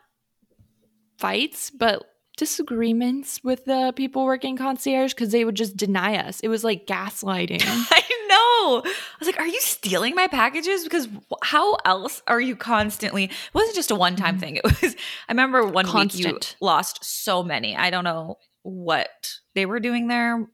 [1.19, 2.05] fights, but
[2.41, 6.41] disagreements with the people working concierge because they would just deny us.
[6.41, 7.61] It was like gaslighting.
[7.65, 8.83] I know.
[8.85, 10.83] I was like, are you stealing my packages?
[10.85, 11.07] Because
[11.43, 13.25] how else are you constantly?
[13.25, 14.41] It wasn't just a one time Mhm.
[14.41, 14.57] thing.
[14.57, 14.97] It was,
[15.29, 17.77] I remember one week you lost so many.
[17.77, 20.49] I don't know what they were doing there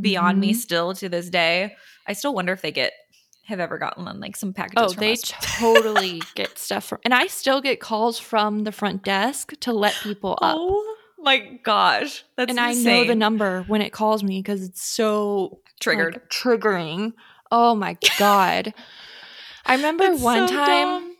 [0.00, 0.56] beyond me Mhm.
[0.56, 1.76] still to this day.
[2.06, 2.92] I still wonder if they get,
[3.44, 5.22] have ever gotten on like some packages Oh, they us.
[5.58, 9.94] totally get stuff from, and I still get calls from the front desk to let
[10.02, 10.56] people up.
[10.58, 10.91] Oh
[11.22, 12.24] my gosh.
[12.36, 16.14] That's and I know the number when it calls me because it's so Triggered.
[16.14, 17.12] like, triggering.
[17.50, 18.74] Oh my god.
[19.64, 21.11] I remember It's one so time dumb.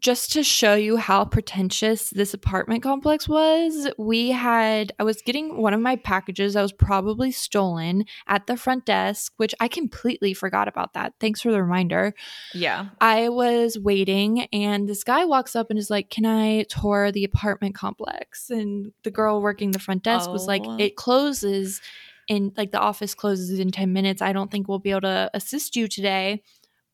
[0.00, 5.56] Just to show you how pretentious this apartment complex was, we had I was getting
[5.56, 10.34] one of my packages that was probably stolen at the front desk, which I completely
[10.34, 11.14] forgot about that.
[11.20, 12.12] Thanks for the reminder.
[12.52, 12.88] Yeah.
[13.00, 17.24] I was waiting and this guy walks up and is like, "Can I tour the
[17.24, 20.76] apartment complex?" And the girl working the front desk was like, Oh.
[20.78, 21.80] "It closes
[22.28, 24.20] in like the office closes in 10 minutes.
[24.20, 26.42] I don't think we'll be able to assist you today,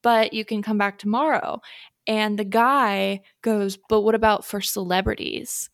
[0.01, 1.61] but you can come back tomorrow."
[2.07, 5.71] And the guy goes, "But what about for celebrities?"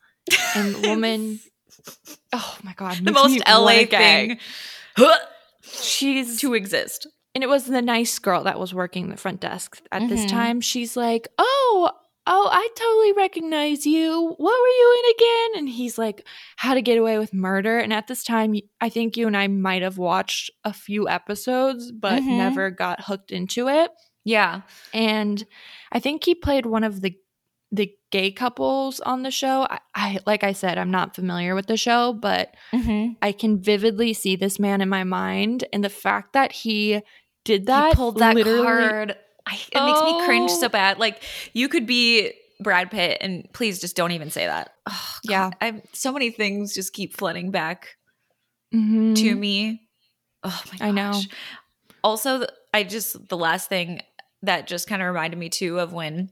[0.55, 1.41] And the woman
[2.33, 4.39] Oh my god, the most LA thing
[5.63, 7.07] She's to exist.
[7.35, 10.29] and it was the nice girl that was working the front desk at this Mhm.
[10.29, 10.61] time.
[10.61, 11.91] She's like, "Oh,
[12.27, 14.35] oh, I totally recognize you.
[14.37, 17.93] What were you in again?" And he's like, "How to Get Away with Murder." And
[17.93, 22.23] at this time, I think you and I might have watched a few episodes, but
[22.25, 22.37] Mhm.
[22.37, 23.91] never got hooked into it.
[24.25, 24.63] Yeah.
[24.93, 25.45] And
[25.93, 27.15] I think he played one of the
[27.73, 29.63] the gay couples on the show.
[29.71, 33.13] I, I like I said, I'm not familiar with the show, but Mm-hmm.
[33.23, 37.01] I can vividly see this man in my mind, and the fact that he
[37.45, 39.17] did that he pulled that card.
[39.47, 40.61] I, it makes me cringe Oh.
[40.61, 40.99] so bad.
[40.99, 41.23] Like
[41.55, 44.75] you could be Brad Pitt, and please just don't even say that.
[44.87, 45.31] Oh, God.
[45.33, 45.51] Yeah.
[45.61, 47.97] I'm so many things just keep flooding back
[48.75, 49.17] Mhm.
[49.17, 49.83] to me.
[50.43, 50.81] Oh my gosh.
[50.89, 51.21] I know.
[52.03, 54.03] Also, I just the last thing
[54.43, 56.31] that just kind of reminded me too of when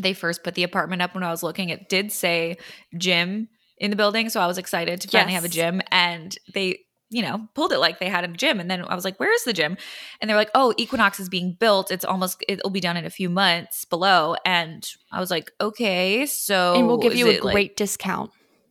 [0.00, 2.56] they first put the apartment up when I was looking, it did say
[2.96, 6.80] gym in the building, so I was excited to finally have a gym and they
[7.10, 8.60] you know, pulled it like they had a gym.
[8.60, 9.76] And then I was like, where is the gym?
[10.20, 11.90] And they're like, oh, Equinox is being built.
[11.90, 14.36] It's almost, it'll be done in a few months below.
[14.44, 16.74] And I was like, okay, so.
[16.74, 18.30] and we'll give you a it, like- great discount.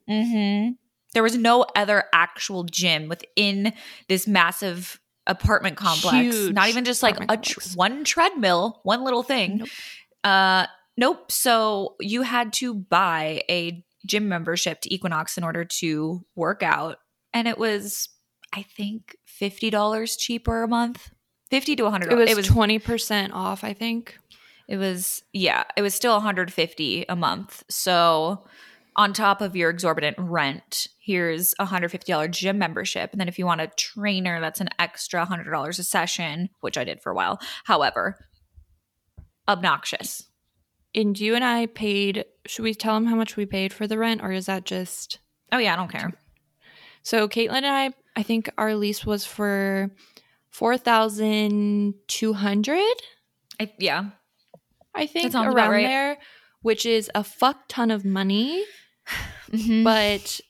[0.09, 0.73] Mm-hmm.
[1.13, 3.73] There was no other actual gym within
[4.07, 6.35] this massive apartment complex.
[6.35, 9.57] Huge Not even just like a tr- one treadmill, one little thing.
[9.57, 9.69] Nope.
[10.23, 10.65] Uh,
[10.97, 11.31] nope.
[11.31, 16.97] So you had to buy a gym membership to Equinox in order to work out,
[17.33, 18.09] and it was,
[18.53, 21.11] I think, fifty dollars cheaper a month.
[21.49, 22.11] Fifty to hundred.
[22.11, 22.47] It was, It was.
[22.47, 24.17] twenty percent off, I think.
[24.67, 25.23] It was.
[25.31, 25.63] Yeah.
[25.77, 27.63] It was still one hundred fifty a month.
[27.69, 28.45] So
[28.97, 33.29] on top of your exorbitant rent, here's a hundred fifty dollar gym membership, and then
[33.29, 37.01] if you want a trainer, that's an extra hundred dollars a session, which I did
[37.01, 37.39] for a while.
[37.63, 38.19] However,
[39.47, 40.27] obnoxious.
[40.93, 42.25] And you and I paid.
[42.45, 45.19] Should we tell them how much we paid for the rent, or is that just?
[45.53, 46.13] Oh yeah, I don't care.
[47.03, 49.89] So Caitlin and I, I think our lease was for
[50.49, 52.83] four thousand two hundred.
[53.61, 54.09] I, yeah,
[54.93, 55.87] I think around right.
[55.87, 56.17] there,
[56.63, 58.65] which is a fuck ton of money.
[59.49, 59.85] Mhm.
[59.85, 60.41] but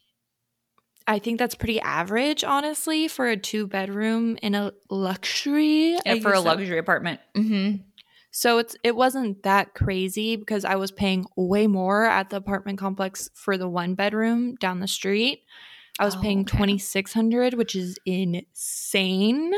[1.09, 5.97] I think that's pretty average, honestly, for a two bedroom in a luxury.
[6.05, 7.21] Yeah, for a that- luxury apartment.
[7.35, 7.83] Mm-hmm.
[8.31, 12.77] So it's it wasn't that crazy because I was paying way more at the apartment
[12.77, 15.41] complex for the one bedroom down the street.
[15.97, 16.55] I was Oh, paying okay.
[16.57, 19.53] twenty six hundred, which is insane.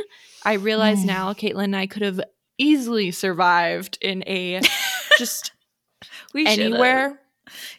[0.45, 1.05] I realize Mm.
[1.07, 2.21] now, Caitlin and I could have
[2.57, 4.61] easily survived in a
[5.17, 5.51] just
[6.35, 7.19] anywhere.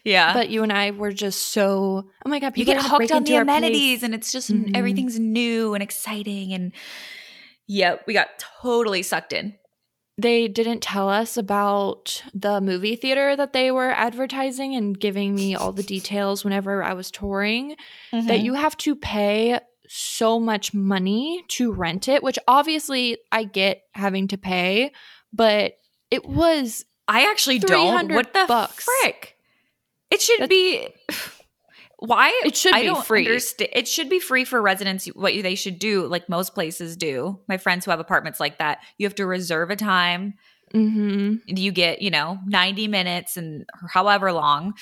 [0.03, 3.23] Yeah, But you and I were just so oh my god, you get hooked on
[3.23, 4.75] the amenities, and it's just Mhm.
[4.75, 6.71] everything's new and exciting, and
[7.67, 8.27] yeah, we got
[8.61, 9.55] totally sucked in.
[10.17, 15.55] they didn't tell us about the movie theater that they were advertising and giving me
[15.55, 17.75] all the details whenever I was touring
[18.13, 18.27] Mm-hmm.
[18.27, 23.81] that you have to pay so much money to rent it, which obviously I get
[23.93, 24.91] having to pay,
[25.33, 25.73] but
[26.11, 28.11] it was I actually don't.
[28.11, 28.83] What the bucks.
[28.85, 29.35] frick?
[30.11, 30.87] It should That's- be.
[32.03, 33.27] Why It should I be don't free.
[33.27, 35.05] It should be free for residents.
[35.07, 37.39] What they should do, like most places do.
[37.47, 40.33] My friends who have apartments like that, you have to reserve a time.
[40.73, 41.41] mhm.
[41.45, 44.73] You get, you know, ninety minutes and however long.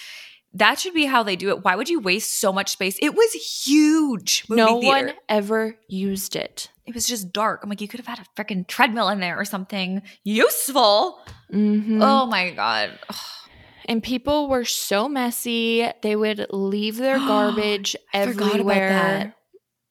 [0.53, 1.63] That should be how they do it.
[1.65, 2.97] Why would you waste so much space?
[3.01, 3.33] It was
[3.65, 4.45] huge.
[4.47, 5.07] movie no theater.
[5.07, 6.69] one ever used it.
[6.87, 7.59] It was just dark.
[7.63, 11.19] I'm like, you could have had a freaking treadmill in there or something useful.
[11.53, 11.99] Mhm.
[12.01, 12.97] Oh my god.
[13.09, 13.15] Ugh.
[13.85, 15.87] And people were so messy.
[16.01, 18.89] They would leave their garbage I forgot about everywhere.
[18.89, 19.35] that.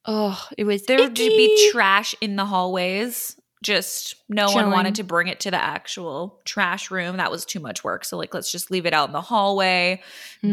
[0.05, 3.35] Oh, it was There would be trash in the hallways.
[3.61, 7.17] Just no one wanted to bring it to the actual trash room.
[7.17, 8.05] That was too much work.
[8.05, 10.01] So like let's just leave it out in the hallway.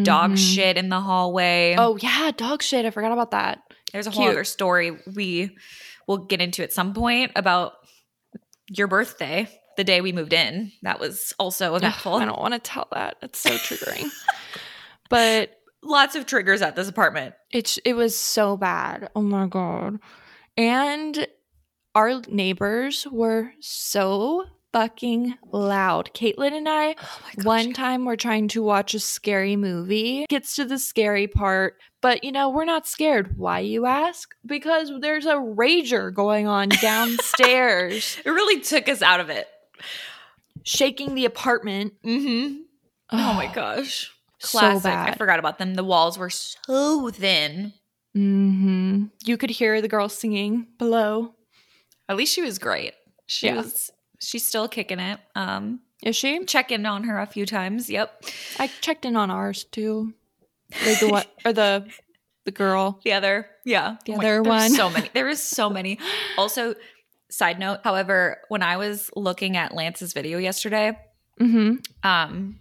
[0.02, 0.54] Dog Mhm.
[0.54, 1.76] shit in the hallway.
[1.78, 2.84] Oh yeah, dog shit.
[2.84, 3.60] I forgot about that.
[3.92, 5.56] there's a whole other story we
[6.08, 7.74] will get into at some point about
[8.68, 10.72] your birthday, the day we moved in.
[10.82, 11.84] That was also Ugh.
[11.84, 13.16] I don't want to tell that.
[13.22, 14.10] It's so triggering.
[15.10, 17.34] but Lots of triggers at this apartment.
[17.52, 19.08] it's it was so bad.
[19.14, 20.00] Oh my god.
[20.56, 21.28] And
[21.94, 26.10] our neighbors were so fucking loud.
[26.12, 30.64] Caitlin and I, Oh one time we're trying to watch a scary movie, gets to
[30.64, 33.38] the scary part, but you know, we're not scared.
[33.38, 34.34] Why, you ask?
[34.44, 39.46] Because there's a rager going on downstairs, It really took us out of it.
[40.62, 41.94] Shaking the apartment.
[42.04, 42.62] Mm-hmm.
[43.12, 44.10] Oh my gosh.
[44.38, 44.92] So Classic.
[44.92, 45.74] I forgot about them.
[45.74, 47.72] The walls were so thin.
[48.14, 51.34] hmm You could hear the girl singing below.
[52.08, 52.94] At least she was great.
[53.26, 53.56] She Yeah.
[53.56, 55.20] was she's still kicking it.
[55.34, 56.44] Um Is she?
[56.44, 57.88] check in on her a few times.
[57.90, 58.24] Yep.
[58.58, 60.14] I checked in on ours too.
[60.84, 61.86] Like the what or the
[62.44, 63.00] the girl.
[63.04, 63.96] The other, yeah.
[64.04, 64.70] The Oh other there's one.
[64.70, 65.10] So many.
[65.14, 65.98] There is so many.
[66.38, 66.74] Also,
[67.30, 70.98] side note, however, when I was looking at Lance's video yesterday,
[71.40, 72.08] Mm-hmm.
[72.08, 72.60] um,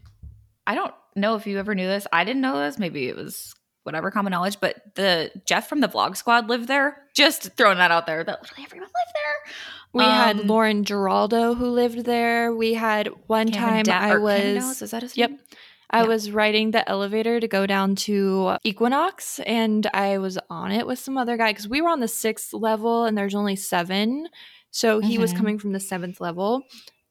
[0.68, 2.06] I don't know if you ever knew this.
[2.12, 2.78] I didn't know this.
[2.78, 6.98] Maybe it was whatever common knowledge, but the Jeff from the Vlog Squad lived there.
[7.14, 8.24] Just throwing that out there.
[8.24, 9.54] That literally everyone lived there.
[9.94, 12.54] We had Um, Lauren Giraldo who lived there.
[12.54, 15.30] We had one Cameron time Da- I was is that his Yep.
[15.30, 15.40] name?
[15.92, 16.08] I Yeah.
[16.08, 21.00] was riding the elevator to go down to Equinox and I was on it with
[21.00, 24.28] some other guy because we were on the sixth level and there's only seven.
[24.76, 25.38] So he was Mhm.
[25.38, 26.64] coming from the seventh level.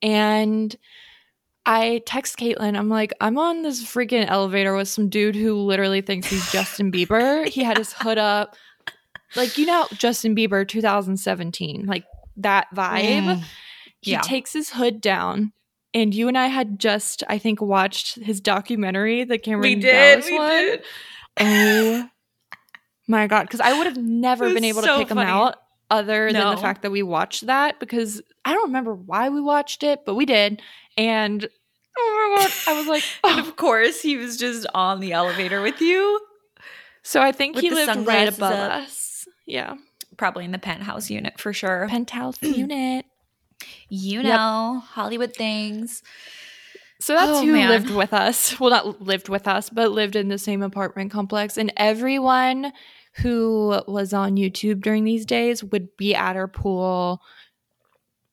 [0.03, 0.77] And
[1.65, 6.03] I text Caitlin, I'm like, I'm on this freaking elevator with some dude who literally
[6.03, 7.49] thinks he's Justin Bieber.
[7.49, 8.55] He had his hood up.
[9.35, 12.05] Like, you know, Justin Bieber 2017, like
[12.37, 13.45] that vibe Mm.
[14.03, 14.21] he Yeah.
[14.21, 15.53] takes his hood down
[15.95, 20.79] and you and i had just i think watched his documentary the cameron Dallas one.
[21.39, 22.11] oh
[23.07, 25.57] my god because i would have never been able so to pick him out
[25.95, 29.83] other than the fact that we watched that because i don't remember why we watched
[29.83, 30.61] it but we did
[30.97, 31.49] and
[31.99, 33.49] oh my god i was like And oh.
[33.49, 36.21] of course, he was just on the elevator with you,
[37.03, 38.73] so i think With he lived right above up.
[38.83, 39.75] us yeah
[40.17, 41.87] probably in the penthouse unit for sure.
[41.91, 43.05] penthouse unit
[43.89, 44.25] you Yep.
[44.25, 46.03] know, Hollywood things.
[47.01, 47.69] So that's Oh, who man.
[47.69, 48.59] lived with us.
[48.61, 51.57] Well, not lived with us, but lived in the same apartment complex.
[51.57, 52.73] And everyone
[53.17, 57.21] who was on YouTube during these days would be at our pool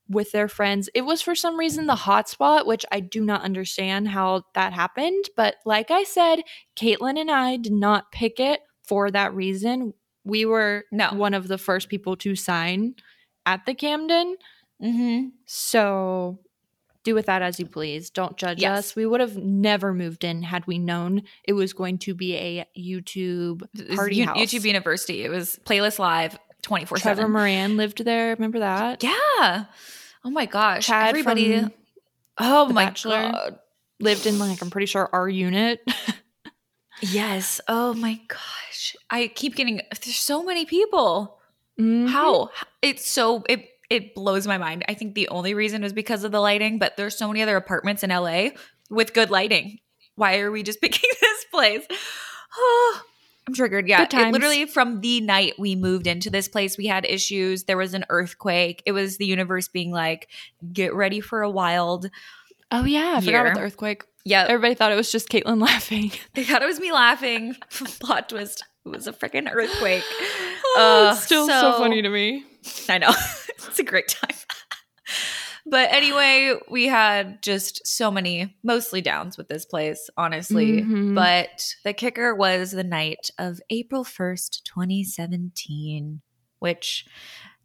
[0.10, 0.90] with their friends.
[0.94, 5.26] It was for some reason the hotspot, which I do not understand how that happened.
[5.38, 6.42] But like I said,
[6.76, 9.94] Caitlin and I did not pick it for that reason.
[10.24, 11.12] We were No.
[11.14, 12.96] one of the first people to sign
[13.46, 14.36] at the Camden.
[14.84, 15.28] Mm-hmm.
[15.46, 16.40] So
[17.04, 18.10] do with that as you please.
[18.10, 18.78] Don't judge Yes.
[18.80, 18.96] us.
[18.96, 22.66] We would have never moved in had we known it was going to be a
[22.78, 23.64] YouTube
[23.96, 24.38] party house.
[24.38, 25.24] YouTube University.
[25.24, 27.02] It was playlist live 24 7.
[27.02, 27.32] Trevor 7.
[27.32, 28.36] Moran lived there.
[28.36, 29.04] Remember that?
[29.04, 29.66] Yeah.
[30.24, 30.86] Oh my gosh.
[30.86, 31.68] Chad Everybody.
[32.38, 33.32] oh my Bachelor.
[33.32, 33.60] God.
[34.00, 35.82] lived in like I'm pretty sure our unit.
[37.02, 37.60] Yes.
[37.68, 38.96] Oh my gosh.
[39.10, 41.40] I keep getting, there's so many people.
[41.80, 42.08] Mhm.
[42.10, 42.52] How?
[42.84, 44.86] It's so, it, it blows my mind.
[44.88, 47.58] I think the only reason is because of the lighting, but there's so many other
[47.58, 48.50] apartments in LA
[48.90, 49.80] with good lighting.
[50.16, 51.86] Why are we just picking this place?
[52.58, 53.02] Oh,
[53.48, 53.88] I'm triggered.
[53.88, 54.04] Yeah.
[54.04, 57.64] It literally from the night we moved into this place, we had issues.
[57.66, 58.82] There was an earthquake.
[58.86, 60.30] It was the universe being like,
[60.72, 62.10] get ready for a wild.
[62.72, 64.04] Oh yeah, I forgot about the earthquake.
[64.24, 64.46] Yeah.
[64.48, 66.12] Everybody thought it was just Caitlin laughing.
[66.36, 67.56] They thought it was me laughing.
[68.00, 68.64] Plot twist.
[68.86, 70.04] It was a freaking earthquake.
[70.66, 72.46] oh, Uh, it's still so, so- funny to me.
[72.90, 73.12] I know.
[73.50, 74.36] it's a great time.
[75.66, 80.82] but anyway, we had just so many, mostly downs with this place, honestly.
[80.82, 81.16] Mhm.
[81.16, 86.22] But the kicker was the night of April 1st, 2017,
[86.60, 87.06] which,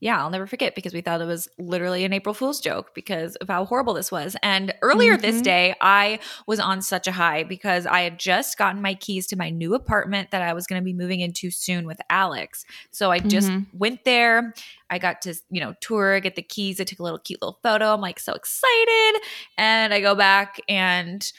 [0.01, 3.35] yeah, I'll never forget because we thought it was literally an April Fool's joke because
[3.37, 4.37] of how horrible this was.
[4.43, 5.45] And earlier this Mhm.
[5.45, 9.37] day, I was on such a high because I had just gotten my keys to
[9.37, 12.65] my new apartment that I was going to be moving into soon with Alex.
[12.91, 13.67] So I just Mhm.
[13.73, 14.55] went there.
[14.91, 16.81] I got to, you know, tour, get the keys.
[16.81, 17.95] I took a little cute little photo.
[17.95, 19.23] I'm like so excited.
[19.57, 21.31] And I go back and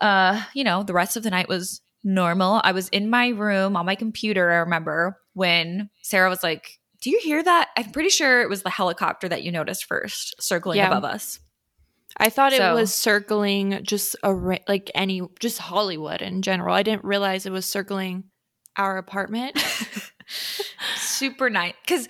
[0.00, 2.60] uh, you know, the rest of the night was normal.
[2.64, 7.10] I was in my room on my computer, I remember, when Sarah was like, "Do
[7.10, 10.78] you hear that?" I'm pretty sure it was the helicopter that you noticed first circling
[10.78, 10.88] Yeah.
[10.88, 11.40] above us.
[12.18, 16.74] I thought it was circling just a like any just Hollywood in general.
[16.74, 18.24] I didn't realize it was circling
[18.76, 19.58] our apartment.
[20.96, 22.08] Super nice cuz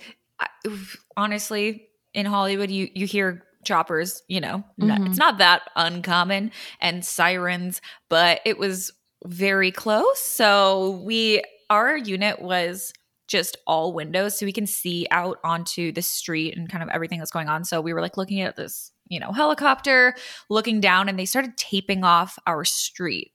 [1.15, 4.63] honestly, in Hollywood you you hear choppers, you know.
[4.79, 5.07] Mhm.
[5.07, 8.91] It's not that uncommon and sirens, but it was
[9.25, 10.19] very close.
[10.19, 12.93] So we our unit was
[13.27, 17.19] just all windows so we can see out onto the street and kind of everything
[17.19, 17.65] that's going on.
[17.65, 20.15] So we were like looking at this, you know, helicopter,
[20.49, 23.33] looking down and they started taping off our street,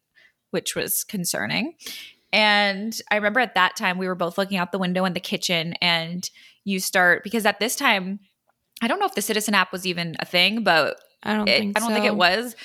[0.51, 1.75] which was concerning.
[2.33, 5.21] And I remember at that time we were both looking out the window in the
[5.21, 6.29] kitchen and
[6.65, 8.21] you start because at this time
[8.83, 11.59] I don't know if the Citizen app was even a thing, but I don't it,
[11.59, 11.95] think I don't so.
[11.95, 12.57] think it was.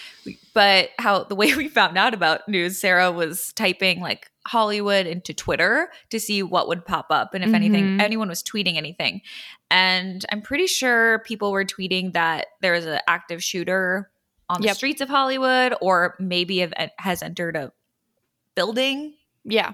[0.53, 5.33] But how the way we found out about news, Sarah was typing like Hollywood into
[5.33, 8.01] Twitter to see what would pop up and if anything Mhm.
[8.01, 9.21] anyone was tweeting anything.
[9.69, 14.09] And I'm pretty sure people were tweeting that there is an active shooter
[14.49, 17.73] on the streets of Hollywood or maybe have, has entered a
[18.55, 19.73] building, Yeah.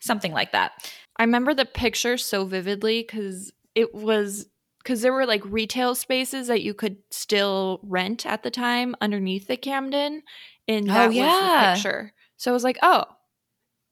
[0.00, 0.90] something like that.
[1.18, 4.46] I remember the picture so vividly because it was
[4.84, 9.46] because there were like retail spaces that you could still rent at the time underneath
[9.46, 10.22] the Camden,
[10.68, 12.12] and Oh, that was the picture.
[12.36, 13.04] So I was like, oh,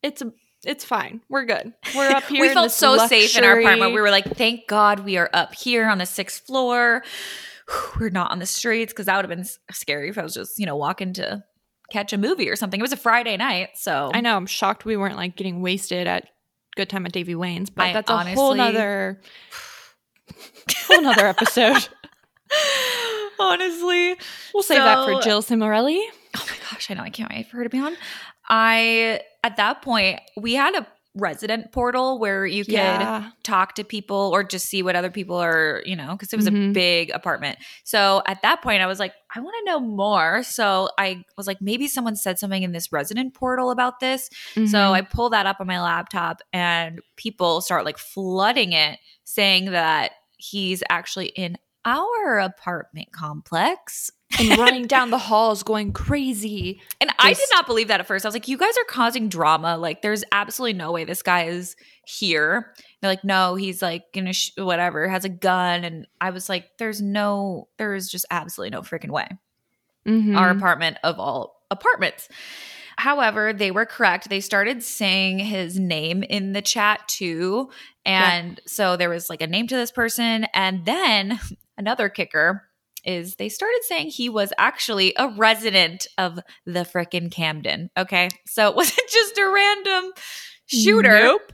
[0.03, 0.33] it's a,
[0.65, 1.23] it's fine.
[1.31, 1.73] We're good.
[1.97, 2.43] We're up here.
[2.43, 3.95] we felt so safe in our apartment.
[3.95, 7.03] We were like, thank God we are up here on the sixth floor.
[7.99, 10.59] We're not on the streets because that would have been scary if I was just,
[10.59, 11.43] you know, walking to
[11.91, 12.79] catch a movie or something.
[12.79, 13.71] It was a Friday night.
[13.77, 14.37] So I know.
[14.37, 16.29] I'm shocked we weren't like getting wasted at
[16.77, 19.23] Good Time at Davey Wayne's, but I that's a whole honestly- nother
[20.87, 21.89] whole nother episode.
[23.39, 24.17] honestly,
[24.55, 26.01] We'll save that for Jill Cimarelli.
[26.37, 27.97] oh my gosh, I know I can't wait for her to be on.
[28.49, 33.31] I, at that point, we had a resident portal where you could Yeah.
[33.43, 36.47] talk to people or just see what other people are, you know, because it was
[36.47, 36.73] a Mhm.
[36.73, 37.59] big apartment.
[37.85, 40.43] So at that point, I was like, I want to know more.
[40.43, 44.31] So I was like, maybe someone said something in this resident portal about this.
[44.55, 44.93] So Mhm.
[44.93, 50.13] I pull that up on my laptop and people start like flooding it, saying that
[50.43, 54.11] he's actually in our apartment complex.
[54.39, 56.81] and running down the halls going crazy.
[57.01, 58.25] And I did not believe that at first.
[58.25, 59.77] I was like, you guys are causing drama.
[59.77, 61.77] Like, there's absolutely no way this guy is
[62.07, 62.73] here.
[63.01, 65.85] They're like, no, he's like, gonna, sh- whatever, has a gun.
[65.85, 69.29] And I was like, there's no, there is just absolutely no freaking way.
[70.07, 70.37] Mhm.
[70.37, 72.29] Our apartment of all apartments.
[73.03, 74.29] However, they were correct.
[74.29, 77.69] They started saying his name in the chat too.
[78.07, 80.47] And so there was like a name to this person.
[80.55, 81.41] And then
[81.77, 82.63] another kicker
[83.05, 87.91] is they started saying he was actually a resident of the frickin' Camden.
[87.97, 88.29] Okay.
[88.47, 90.13] So it wasn't just a random
[90.67, 91.19] shooter.
[91.25, 91.53] Nope.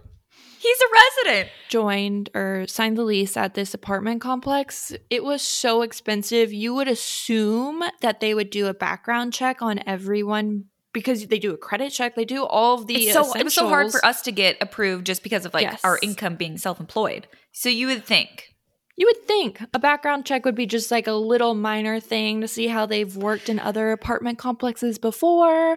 [0.59, 1.51] He's a resident.
[1.71, 6.53] joined or signed the lease at this apartment complex, it was so expensive.
[6.53, 11.53] You would assume that they would do a background check on everyone because they do
[11.53, 12.15] a credit check.
[12.15, 14.57] They do all of the It's so, it was so hard for us to get
[14.61, 15.81] approved just because of like Yes.
[15.85, 17.27] our income being self employed.
[17.53, 18.55] So you would think
[18.97, 22.49] You would think a background check would be just like a little minor thing to
[22.49, 25.77] see how they've worked in other apartment complexes before.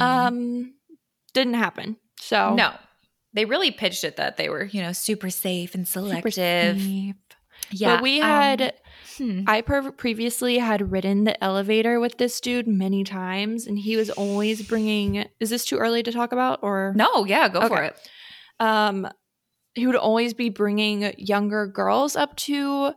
[0.00, 0.74] Um,
[1.32, 1.96] didn't happen.
[2.20, 2.56] So Mm-hmm.
[2.56, 2.72] No,
[3.32, 6.80] they really pitched it that they were, you know, super safe and selective.
[6.80, 7.14] safe.
[7.70, 8.74] Yeah, but we um, had
[9.16, 9.42] hmm.
[9.46, 14.10] I per- previously had ridden the elevator with this dude many times, and he was
[14.10, 15.26] always bringing.
[15.40, 17.96] Is this too early to talk about, or no, yeah, go for it.
[18.58, 19.08] Um,
[19.74, 22.92] he would always be bringing younger girls up to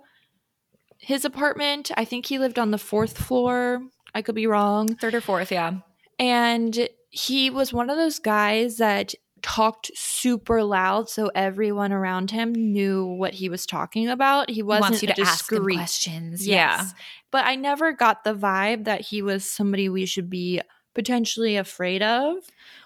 [0.99, 1.91] his apartment.
[1.95, 3.81] I think he lived on the fourth floor.
[4.15, 4.95] I could be wrong.
[4.95, 5.79] Third or fourth, yeah.
[6.19, 9.13] And he was one of those guys that
[9.43, 14.49] talked super loud so everyone around him knew what he was talking about.
[14.49, 16.47] He He wasn't wants you a to ask him discreet questions.
[16.47, 16.93] Yes.
[17.29, 20.61] But I never got the vibe that he was somebody we should be
[20.95, 22.37] potentially afraid of.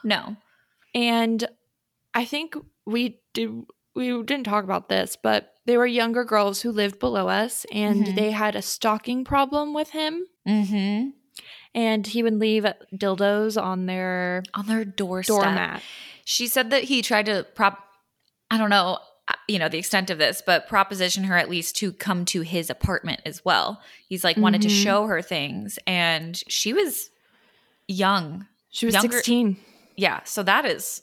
[0.04, 0.36] No.
[0.96, 1.48] And
[2.14, 2.56] I think
[2.86, 3.52] we did
[3.96, 8.06] we didn't talk about this, but they were younger girls who lived below us and
[8.06, 8.16] Mhm.
[8.16, 10.26] they had a stalking problem with him.
[10.48, 11.10] Mm-hmm.
[11.76, 15.36] And he would leave dildos on their On their doorstep.
[15.36, 15.82] doormat.
[16.30, 17.80] She said that he tried to prop.
[18.52, 19.00] I don't know,
[19.30, 22.42] uh, you know, the extent of this, but proposition her at least to come to
[22.42, 23.82] his apartment as well.
[24.10, 24.84] He's like wanted to Mhm.
[24.84, 27.10] show her things, and she was
[27.88, 28.46] young.
[28.72, 29.56] She was Younger- 16.
[29.96, 31.02] Yeah, so that is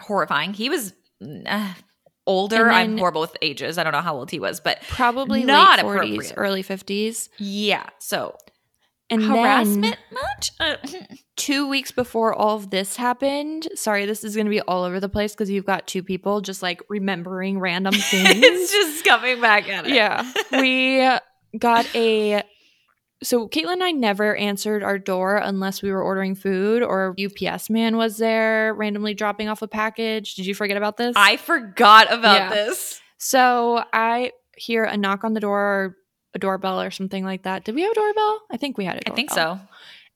[0.00, 0.54] horrifying.
[0.54, 0.92] He was
[1.46, 1.72] uh,
[2.26, 2.68] older.
[2.70, 3.78] I'm horrible with ages.
[3.78, 6.34] I don't know how old he was, but Probably Not late 40s, appropriate.
[6.36, 7.28] early 50s.
[7.38, 7.84] yeah.
[8.00, 8.36] So
[9.08, 10.50] And harassment then much?
[10.58, 10.76] Uh,
[11.36, 14.98] two weeks before all of this happened, sorry, this is going to be all over
[14.98, 18.36] the place because you've got two people just like remembering random things.
[18.42, 19.94] it's just coming back at it.
[19.94, 20.28] yeah.
[20.52, 21.08] We
[21.58, 22.42] got a.
[23.22, 27.70] So Caitlin and I never answered our door unless we were ordering food or UPS
[27.70, 30.34] man was there randomly dropping off a package.
[30.34, 31.14] Did you forget about this?
[31.16, 32.48] I forgot about Yeah.
[32.50, 33.00] this.
[33.18, 35.96] so I hear a knock on the door or
[36.36, 37.64] a doorbell or something like that.
[37.64, 38.42] Did we have a doorbell?
[38.50, 39.16] I think we had a I doorbell.
[39.16, 39.58] think so.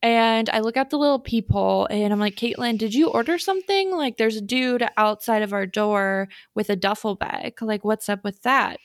[0.02, 3.90] And I look at the little peephole and I'm like, Caitlin, did you order something?
[3.90, 7.60] Like, there's a dude outside of our door with a duffel bag.
[7.60, 8.78] Like, what's up with that?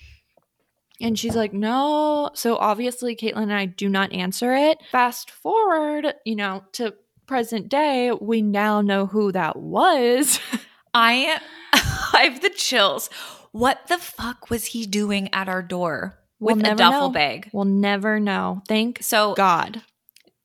[1.00, 2.32] And she's like, no.
[2.34, 4.78] So obviously, Caitlin and I do not answer it.
[4.92, 6.94] Fast forward, you know, to
[7.28, 10.40] present day, we now know who that was.
[10.94, 11.40] I
[11.74, 13.10] I have the chills.
[13.52, 16.18] What the fuck was he doing at our door?
[16.46, 17.14] We'll with a never duffel know.
[17.14, 17.50] bag.
[17.52, 18.62] We'll never know.
[18.68, 19.82] Thank So God.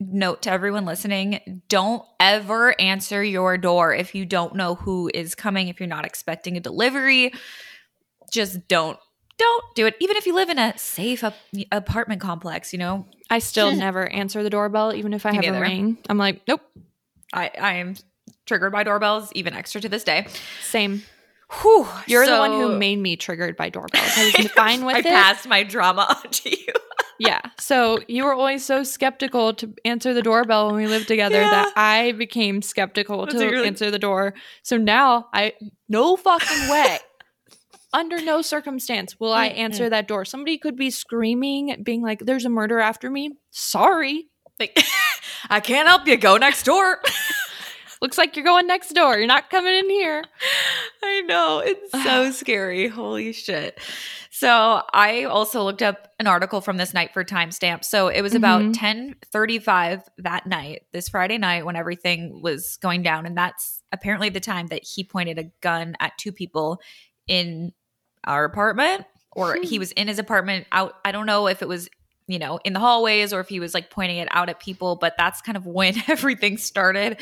[0.01, 5.35] note to everyone listening don't ever answer your door if you don't know who is
[5.35, 7.33] coming if you're not expecting a delivery
[8.33, 8.99] just don't
[9.37, 11.35] don't do it even if you live in a safe ap-
[11.73, 15.61] apartment complex you know I still never answer the doorbell, even if I have a
[15.61, 15.99] ring.
[16.09, 16.63] I'm like, nope,
[17.33, 17.95] i i am
[18.47, 20.27] triggered by doorbells even extra to this day
[20.63, 21.03] same.
[21.63, 24.13] Whew, You're the one who made me triggered by doorbells.
[24.17, 25.05] I was fine with I it.
[25.05, 26.73] passed my drama on to you
[27.19, 27.41] Yeah.
[27.59, 31.51] So you were always so skeptical to answer the doorbell when we lived together Yeah.
[31.51, 34.35] that I became skeptical That's to really- answer the door.
[34.63, 35.55] So now I
[35.89, 36.99] no fucking way.
[37.93, 40.25] Under no circumstance will I answer that door.
[40.25, 43.33] Somebody could be screaming, being like, there's a murder after me.
[43.51, 44.29] Sorry.
[44.61, 44.79] like
[45.49, 47.01] i can't help you go next door
[48.03, 49.19] Looks like you're going next door.
[49.19, 50.25] You're not coming in here.
[51.03, 51.59] I know.
[51.65, 52.89] It's so scary.
[52.89, 53.79] Holy shit.
[54.31, 57.85] So I also looked up an article from this night for timestamp.
[57.85, 58.73] So it was about Mhm.
[58.75, 63.27] 1035 that night, this Friday night when everything was going down.
[63.27, 66.81] And that's apparently the time that he pointed a gun at two people
[67.27, 67.73] in
[68.25, 69.63] our apartment or Hmm.
[69.63, 70.95] he was in his apartment out.
[71.05, 71.89] I don't know if it was
[72.31, 74.97] you know, in the hallways or if he was like pointing it out at people,
[74.97, 77.21] but that's kind of when everything started.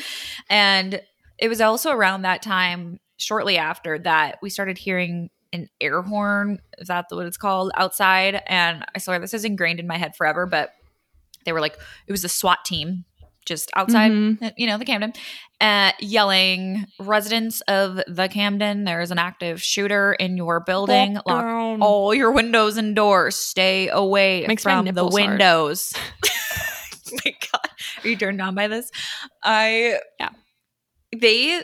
[0.49, 1.01] And
[1.37, 6.59] it was also around that time, shortly after that, we started hearing an air horn.
[6.77, 8.41] Is that what it's called outside?
[8.45, 10.73] And I swear this is ingrained in my head forever, but
[11.45, 13.05] they were like, it was a SWAT team
[13.45, 14.53] just outside, Mhm.
[14.57, 15.13] you know, the Camden,
[15.61, 21.15] uh, yelling, residents of the Camden, there is an active shooter in your building.
[21.15, 21.81] Lock Lock down.
[21.81, 23.35] all your windows and doors.
[23.35, 25.93] Stay away Makes from the windows.
[25.95, 25.99] oh
[27.25, 27.69] my God.
[28.03, 28.91] Are you turned on by this?
[29.43, 30.29] I, Yeah.
[31.15, 31.63] They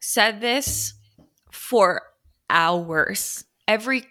[0.00, 0.94] said this
[1.52, 2.02] for
[2.48, 3.44] hours.
[3.68, 4.04] Every,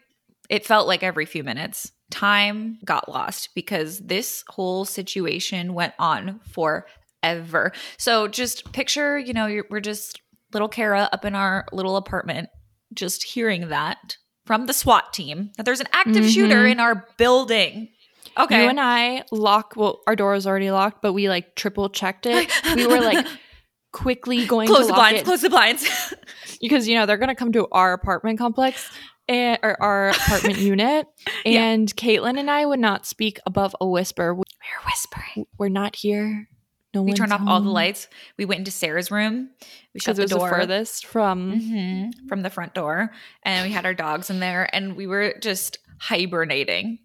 [0.50, 1.92] it felt like every few minutes.
[2.12, 7.72] Time got lost because this whole situation went on forever.
[7.98, 10.22] So just picture, you know, you're, we're just
[10.54, 12.50] little Kara up in our little apartment,
[12.94, 16.72] just hearing that from the SWAT team that there's an active shooter Mhm.
[16.72, 17.90] in our building.
[18.38, 18.64] Okay.
[18.64, 19.74] You and I lock.
[19.76, 22.50] Well, our door was already locked, but we like triple checked it.
[22.76, 23.28] we were like
[23.92, 26.14] quickly going close to the lock blinds, it close the blinds.
[26.62, 28.90] because you know they're gonna come to our apartment complex
[29.30, 31.08] and or our apartment unit.
[31.46, 31.64] Yeah.
[31.64, 34.34] And Caitlin and I would not speak above a whisper.
[34.36, 34.44] We're
[34.86, 35.46] whispering.
[35.58, 36.50] We're not here.
[36.94, 38.08] No We turned off all the lights.
[38.38, 39.52] We went into Sarah's room.
[39.94, 41.54] We shut the door the furthest from.
[41.62, 43.12] Mhm, from the front door,
[43.44, 46.98] and we had our dogs in there, and we were just hibernating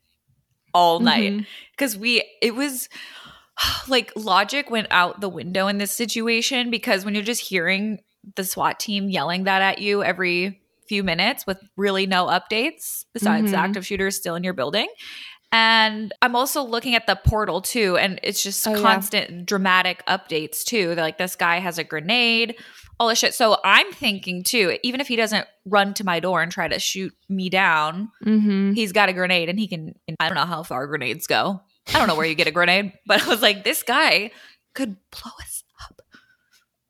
[0.72, 1.46] all night Mhm.
[1.72, 2.24] because we.
[2.40, 2.88] It was
[3.88, 7.98] like logic went out the window in this situation because when you're just hearing
[8.36, 13.50] the SWAT team yelling that at you every few minutes with really no updates besides
[13.50, 13.60] the Mhm.
[13.60, 14.88] active shooters still in your building.
[15.52, 18.80] And I'm also looking at the portal too, and it's just Oh, yeah.
[18.82, 20.94] constant dramatic updates too.
[20.94, 22.56] They're like this guy has a grenade,
[22.98, 23.34] all this shit.
[23.34, 26.78] So I'm thinking too, even if he doesn't run to my door and try to
[26.80, 28.74] shoot me down, Mhm.
[28.74, 29.94] he's got a grenade and he can.
[30.18, 31.60] I don't know how far grenades go.
[31.88, 34.32] I don't know where you get a grenade, but I was like, this guy
[34.74, 35.53] could blow us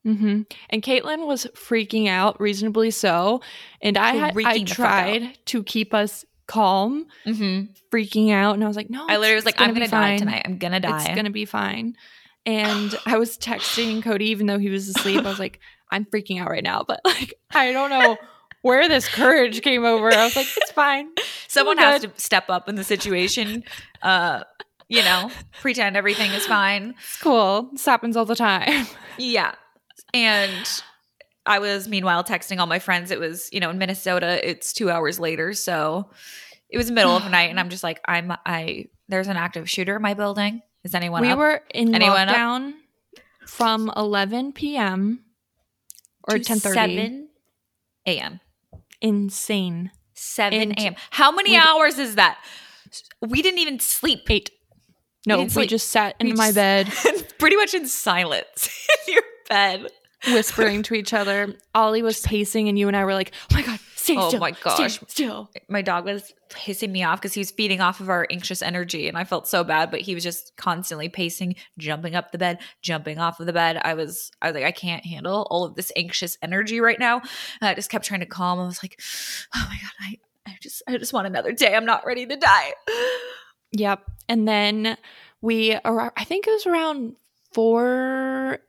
[0.05, 0.17] up.
[0.17, 3.41] hmm And Caitlin was freaking out, reasonably so.
[3.81, 5.03] And I had I Freaking the fuck out.
[5.07, 7.71] tried to keep us calm, Mm-hmm.
[7.91, 10.17] freaking out, and I was like, "No, I literally was like, it's I'm gonna die
[10.17, 10.43] tonight.
[10.45, 11.05] I'm gonna die.
[11.05, 11.95] It's gonna be fine."
[12.45, 15.25] And I was texting Cody, even though he was asleep.
[15.25, 15.59] I was like,
[15.91, 18.17] "I'm freaking out right now," but like, I don't know
[18.61, 20.11] where this courage came over.
[20.13, 21.09] I was like, "It's fine."
[21.47, 23.63] Someone has to step up in the situation.
[24.03, 24.43] Uh,
[24.87, 25.31] you know,
[25.61, 26.93] pretend everything is fine.
[26.99, 27.69] It's cool.
[27.71, 28.85] This happens all the time.
[29.17, 29.55] Yeah.
[30.15, 30.81] And
[31.45, 33.11] I was meanwhile texting all my friends.
[33.11, 35.53] It was, you know, in Minnesota, it's two hours later.
[35.53, 36.09] So
[36.69, 37.49] it was middle of the night.
[37.51, 40.61] And I'm just like, I'm, I, there's an active shooter in my building.
[40.83, 41.37] Is anyone we up?
[41.37, 42.35] were in Anyone up?
[42.35, 42.73] lockdown
[43.47, 45.23] from 11 p.m.
[46.27, 46.73] or to 10:30.
[46.73, 47.29] 7
[48.07, 48.39] a.m.
[49.01, 49.91] Insane.
[50.13, 50.95] 7 a.m.
[51.11, 52.37] How many we- hours is that?
[53.21, 54.21] We didn't even sleep.
[54.29, 54.49] Eight.
[55.27, 56.55] No, didn't we just sat in We my just-
[57.03, 58.69] bed Pretty much in silence
[59.07, 59.87] in your bed.
[60.27, 61.53] Whispering to each other.
[61.73, 64.39] Ollie was pacing, and you and I were like, "Oh my god, stay Oh still!
[64.39, 64.99] my stay gosh.
[65.07, 68.61] still!" my dog was pissing me off because he was feeding off of our anxious
[68.61, 72.37] energy and I felt so bad, but he was just constantly pacing, jumping up the
[72.37, 73.79] bed, jumping off of the bed.
[73.83, 77.19] I was I was like, I can't handle all of this anxious energy right now.
[77.61, 78.59] And I just kept trying to calm.
[78.59, 78.99] I was like,
[79.55, 80.17] oh my God, I,
[80.51, 81.75] I just I just want another day.
[81.75, 82.73] I'm not ready to die.
[83.71, 84.03] Yep.
[84.29, 84.97] And then
[85.41, 87.15] we, I think it was around
[87.53, 88.59] four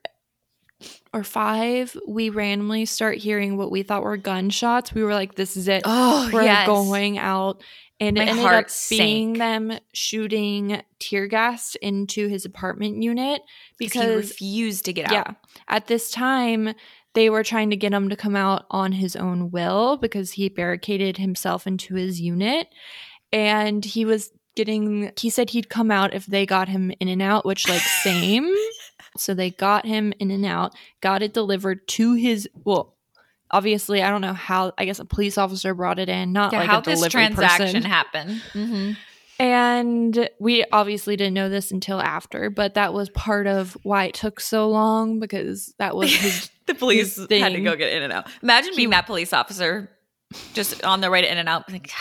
[1.17, 4.95] or five, we randomly start hearing what we thought were gunshots.
[4.95, 5.83] We were like, "This is it.
[5.85, 6.67] Oh, we're yes.
[6.67, 7.63] going out."
[7.99, 9.39] And My it ended up being sank.
[9.39, 13.41] them shooting tear gas into his apartment unit
[13.79, 14.17] Because he
[14.57, 15.13] refused to get out.
[15.13, 15.31] yeah,
[15.69, 16.75] at this time
[17.15, 20.51] they were trying to get him to come out on his own will because he
[20.51, 22.69] barricaded himself into his unit
[23.33, 27.23] and he was getting he said he'd come out if they got him in and
[27.23, 28.55] out which like same
[29.17, 32.95] so they got him in and out got it delivered to his well
[33.51, 36.61] obviously i don't know how i guess a police officer brought it in not Yeah,
[36.61, 37.83] like how a this delivery transaction person.
[37.83, 38.43] happened.
[38.53, 38.93] Mm-hmm.
[39.39, 44.15] And we obviously didn't know this until after, but that was part of why it
[44.15, 46.51] took so long because that was his.
[46.67, 48.27] The police his had to go get in and out.
[48.43, 49.89] Imagine being He- that police officer
[50.53, 51.71] just on their way to in and out.
[51.71, 51.93] Like,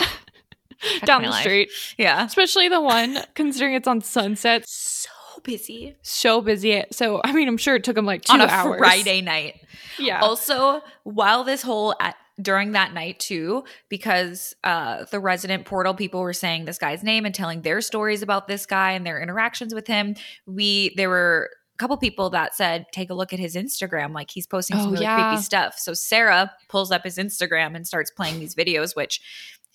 [1.05, 1.41] down the life.
[1.41, 1.69] street,
[1.99, 2.25] Yeah.
[2.25, 5.09] especially the one considering it's on Sunset, So
[5.45, 6.83] busy so busy.
[6.91, 8.79] So I mean, I'm sure it took him like two on a hours.
[8.79, 9.55] Friday night.
[9.97, 10.19] yeah.
[10.21, 16.19] Also, while this whole at, during that night too, because uh, the resident portal people
[16.19, 19.73] were saying this guy's name and telling their stories about this guy and their interactions
[19.73, 20.15] with him.
[20.45, 24.31] We there were a couple people that said take a look at his Instagram, like
[24.31, 25.29] he's posting some Oh, really yeah.
[25.29, 25.77] creepy stuff.
[25.77, 29.21] So Sarah pulls up his Instagram and starts playing these videos, which.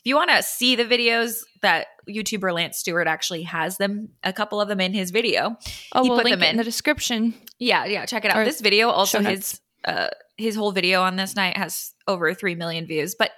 [0.01, 4.33] If you want to see the videos that YouTuber Lance Stewart actually has them, a
[4.33, 5.57] couple of them in his video.
[5.95, 6.57] oh, he we'll put link them in in.
[6.57, 7.35] the description.
[7.59, 8.39] Yeah, yeah, check it out.
[8.39, 12.55] Or This video also his uh his whole video on this night has over 3
[12.55, 13.31] million views, but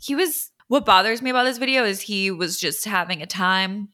[0.00, 3.88] he was what bothers me about this video is he was just having a time,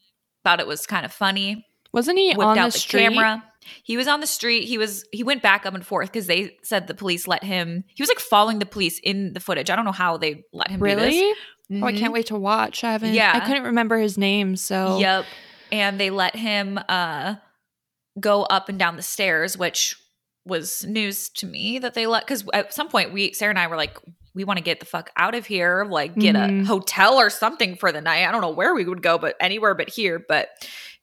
[0.44, 3.02] thought it was kind of funny, Wasn't he whipped on the, the, street?
[3.02, 3.44] camera.
[3.82, 4.64] He was on the street.
[4.64, 7.84] He was he went back up and forth because they said the police let him.
[7.94, 9.70] He was like following the police in the footage.
[9.70, 10.78] I don't know how they let him.
[10.80, 11.32] do Really?
[11.68, 11.82] This.
[11.82, 12.84] Oh, I can't wait to watch.
[12.84, 13.14] I haven't.
[13.14, 13.32] Yeah.
[13.34, 15.24] I couldn't remember his name, so Yep.
[15.72, 17.36] And they let him uh
[18.20, 19.96] go up and down the stairs, which
[20.44, 23.66] was news to me that they let because at some point we Sarah and I
[23.66, 23.98] were like,
[24.34, 26.66] we want to get the fuck out of here, like get a Mhm.
[26.66, 28.26] hotel or something for the night.
[28.26, 30.24] I don't know where we would go, but anywhere but here.
[30.26, 30.50] But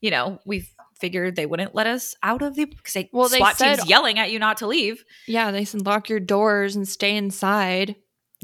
[0.01, 0.65] you know, we
[0.99, 3.89] figured they wouldn't let us out of the because they Well, they SWAT said- teams
[3.89, 5.03] yelling at you not to leave.
[5.27, 7.95] yeah, they said lock your doors and stay inside.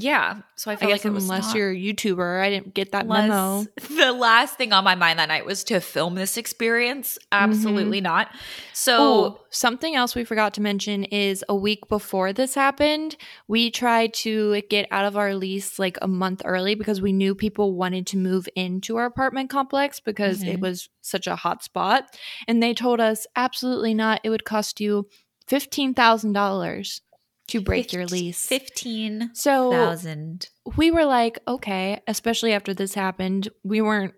[0.02, 0.42] Yeah.
[0.56, 3.30] So I I guess like unless not- you're a YouTuber, I didn't get that Unless-
[3.30, 3.66] memo.
[4.04, 7.18] The last thing on my mind that night was to film this experience.
[7.32, 8.30] Absolutely not.
[8.74, 13.70] So Oh, something else we forgot to mention is a week before this happened, we
[13.72, 17.74] tried to get out of our lease like a month early because we knew people
[17.76, 20.62] wanted to move into our apartment complex because it Mhm.
[20.62, 22.06] was such a hot spot.
[22.48, 24.22] And they told us absolutely not.
[24.24, 25.08] It would cost you
[25.48, 27.02] $15,000
[27.50, 28.46] to break your lease.
[28.46, 30.50] Fifteen So thousand.
[30.78, 34.14] we were like, okay, especially after this happened, we weren't,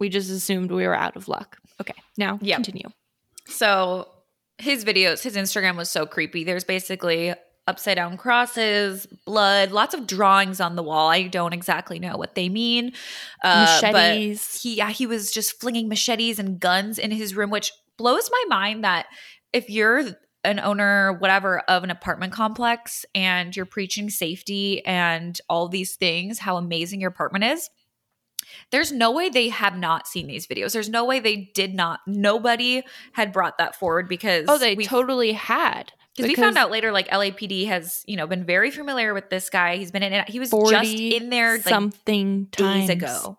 [0.00, 1.58] we just assumed we were out of luck.
[1.80, 2.56] Okay, now Yep.
[2.56, 2.88] continue.
[3.46, 4.08] So
[4.58, 6.44] his videos, his Instagram was so creepy.
[6.44, 7.34] There's basically
[7.68, 11.08] upside down crosses, blood, lots of drawings on the wall.
[11.08, 12.92] I don't exactly know what they mean.
[13.42, 14.62] Uh, but Machetes.
[14.62, 18.44] he yeah, he was just flinging machetes and guns in his room, which blows my
[18.48, 19.06] mind that
[19.52, 20.04] if you're
[20.46, 26.38] an owner, whatever, of an apartment complex and you're preaching safety and all these things,
[26.38, 27.68] how amazing your apartment is.
[28.70, 30.72] There's no way they have not seen these videos.
[30.72, 32.00] There's no way they did not.
[32.06, 32.82] Nobody
[33.12, 35.92] had brought that forward because Oh, they we, totally had.
[36.16, 39.50] because we found out later, like LAPD has, you know, been very familiar with this
[39.50, 39.76] guy.
[39.76, 40.28] He's been in it.
[40.28, 43.38] He was just in there like something days times ago.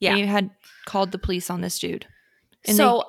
[0.00, 0.14] Yeah.
[0.14, 0.50] They had
[0.86, 2.06] called the police on this dude.
[2.66, 3.04] And so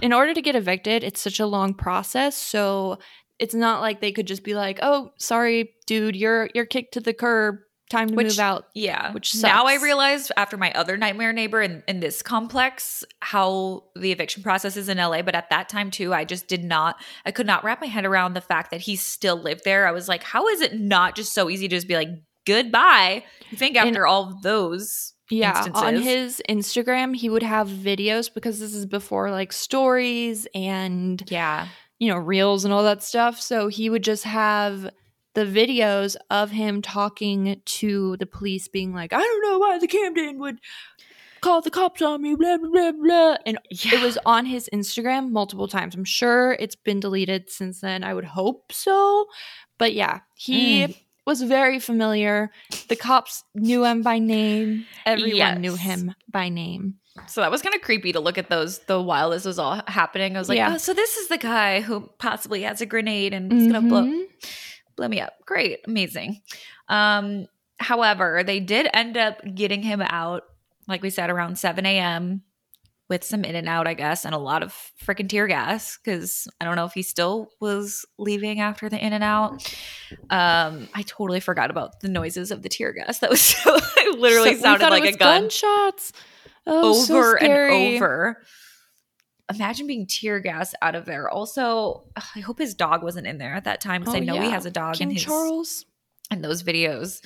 [0.00, 2.36] they, in order to get evicted, it's such a long process.
[2.36, 2.98] So
[3.38, 7.00] it's not like they could just be like, "Oh, sorry, dude, you're you're kicked to
[7.00, 7.56] the curb.
[7.88, 9.12] Time to Which- move out." Yeah.
[9.12, 9.82] which now I sucks.
[9.84, 14.88] realized after my other nightmare neighbor in, in this complex how the eviction process is
[14.88, 15.22] in LA.
[15.22, 18.04] But at that time too, I just did not, I could not wrap my head
[18.04, 19.88] around the fact that he still lived there.
[19.88, 22.08] I was like, how is it not just so easy to just be like,
[22.46, 23.24] goodbye?
[23.50, 28.58] You think And- after all those Yeah, on his Instagram, he would have videos because
[28.58, 31.68] this is before like stories and yeah.
[31.98, 33.40] you know, reels and all that stuff.
[33.40, 34.90] So he would just have
[35.34, 39.86] the videos of him talking to the police, being like, I don't know why the
[39.86, 40.58] Camden would
[41.40, 43.36] call the cops on me, blah, blah, blah, blah.
[43.46, 45.94] And it was on his Instagram multiple times.
[45.94, 48.02] I'm sure it's been deleted since then.
[48.02, 49.26] I would hope so.
[49.78, 50.96] But yeah, he Mm.
[51.30, 52.50] Was very familiar.
[52.88, 56.96] The cops knew him by name, everyone knew him by name.
[57.26, 59.80] So that was kind of creepy to look at those the while this was all
[59.86, 60.36] happening.
[60.36, 60.74] I was like, Yeah.
[60.74, 64.02] oh, so this is the guy who possibly has a grenade and is gonna blow
[64.04, 64.24] Mhm.
[64.96, 65.34] blow me up.
[65.46, 66.40] Great, amazing.
[66.88, 67.46] Um,
[67.78, 70.42] however, they did end up getting him out,
[70.88, 72.42] like we said, around 7 a.m.
[73.10, 74.72] with some in and out, I guess, and a lot of
[75.04, 79.12] freaking tear gas because I don't know if he still was leaving after the in
[79.12, 79.74] and out.
[80.30, 83.18] Um, I totally forgot about the noises of the tear gas.
[83.18, 86.12] That was so, it literally So- sounded like a gun Gunshots.
[86.66, 88.42] Oh, so over and over.
[89.52, 91.28] Imagine being tear gas out of there.
[91.28, 92.04] Also,
[92.36, 94.50] I hope his dog wasn't in there at that time because Oh, I know he
[94.50, 95.84] has a dog King in his Charles.
[96.30, 97.20] in those videos.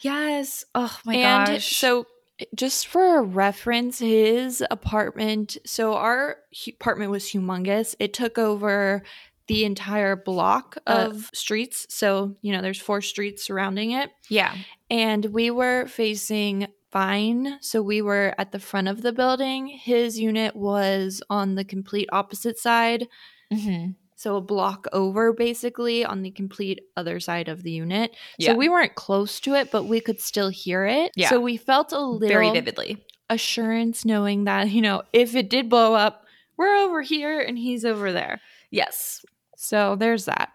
[0.00, 0.64] Yes.
[0.74, 1.76] Oh my and gosh.
[1.76, 2.06] so
[2.54, 6.36] just for a reference his apartment so our
[6.68, 9.02] apartment was humongous it took over
[9.48, 14.54] the entire block Uh, of streets so you know there's four streets surrounding it yeah.
[14.90, 20.18] and we were facing fine so we were at the front of the building his
[20.18, 23.08] unit was on the complete opposite side
[23.52, 23.90] Mm-hmm.
[24.22, 28.52] So a block over basically on the complete other side of the unit Yeah.
[28.52, 31.28] so we weren't close to it but we could still hear it Yeah.
[31.28, 33.04] so we felt a little Very vividly.
[33.28, 36.24] assurance knowing that you know if it did blow up
[36.56, 39.24] we're over here and he's over there Yes.
[39.56, 40.50] so there's that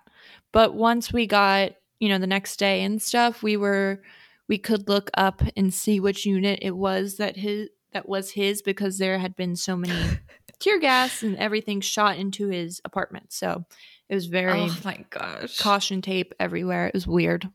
[0.54, 4.02] but once we got you know the next day and stuff we were
[4.48, 7.68] we could look up and see which unit it was that his
[7.98, 10.20] that was his because there had been so many
[10.60, 13.66] tear gas and everything shot into his apartment so
[14.08, 15.58] it was very Oh my gosh.
[15.58, 17.50] caution tape everywhere it was weird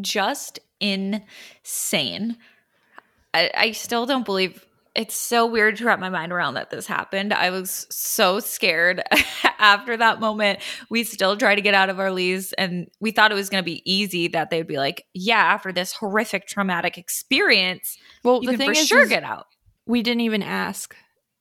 [0.00, 2.36] Just insane.
[3.32, 4.64] I, I still don't believe
[4.94, 7.32] it's so weird to wrap my mind around that this happened.
[7.32, 9.02] I was so scared
[9.58, 10.60] after that moment.
[10.88, 13.62] We still try to get out of our lease, and we thought it was going
[13.62, 18.50] to be easy that they'd be like, "Yeah, after this horrific traumatic experience, well you
[18.50, 19.46] the can thing for is, sure is get out."
[19.86, 20.94] We didn't even ask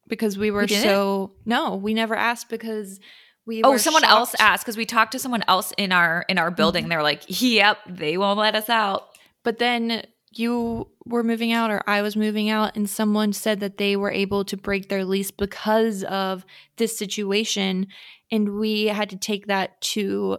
[0.07, 0.83] because we were didn't?
[0.83, 2.99] so no we never asked because
[3.45, 6.49] we Oh, someone else asked because we talked to someone else in our in our
[6.49, 6.85] building.
[6.85, 6.89] Mhm.
[6.89, 9.09] They're like, "Yep, they won't let us out."
[9.43, 13.77] But then you were moving out, or I was moving out, and someone said that
[13.77, 16.45] they were able to break their lease because of
[16.77, 17.87] this situation.
[18.31, 20.37] And we had to take that to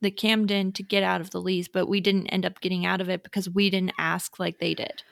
[0.00, 3.00] the Camden to get out of the lease, but we didn't end up getting out
[3.00, 5.02] of it because we didn't ask like they did.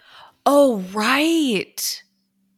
[0.47, 2.03] Oh, right.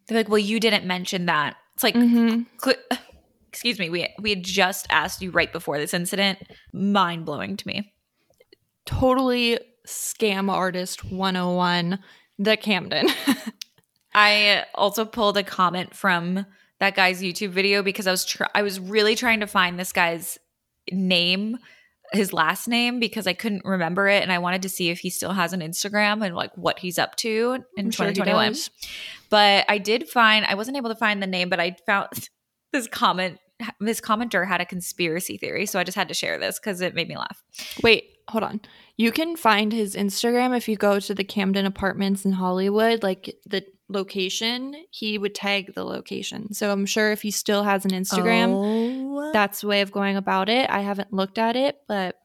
[0.06, 2.42] They're like, "Well, you didn't mention that." It's like, Mm-hmm.
[2.62, 2.76] cl-
[3.48, 6.38] excuse me, we we had just asked you right before this incident.
[6.72, 7.92] Mind blowing to me.
[8.86, 11.98] Totally scam artist 101,
[12.38, 13.08] the Camden.
[14.14, 16.46] I also pulled a comment from
[16.80, 19.92] that guy's YouTube video because I was tr- I was really trying to find this
[19.92, 20.38] guy's
[20.92, 21.58] name,
[22.12, 25.08] his last name because I couldn't remember it and I wanted to see if he
[25.10, 28.52] still has an Instagram and like what he's up to in I'm 2021.
[28.52, 28.70] does.
[29.34, 32.08] But I did find I wasn't able to find the name, but I found
[32.72, 33.38] this comment
[33.80, 36.94] this commenter had a conspiracy theory, so I just had to share this cuz it
[36.94, 37.42] made me laugh.
[37.82, 38.60] Wait, hold on.
[38.96, 43.34] You can find his Instagram if you go to the Camden Apartments in Hollywood, like
[43.44, 46.52] the location, he would tag the location.
[46.54, 50.16] So I'm sure if he still has an Instagram, Oh, that's the way of going
[50.16, 50.70] about it.
[50.70, 52.16] I haven't looked at it, but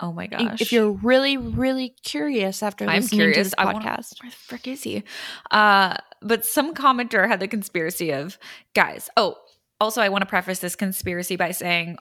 [0.00, 0.60] oh my gosh.
[0.60, 3.36] if you're really, really curious after I'm listening curious.
[3.36, 5.02] to this I wanna- podcast, Where the frick is he?
[5.50, 8.38] Uh, but some commenter had the conspiracy of
[8.74, 9.08] guys.
[9.16, 9.36] Oh,
[9.80, 11.98] also, I want to preface this conspiracy by saying,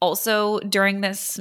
[0.00, 1.40] also during this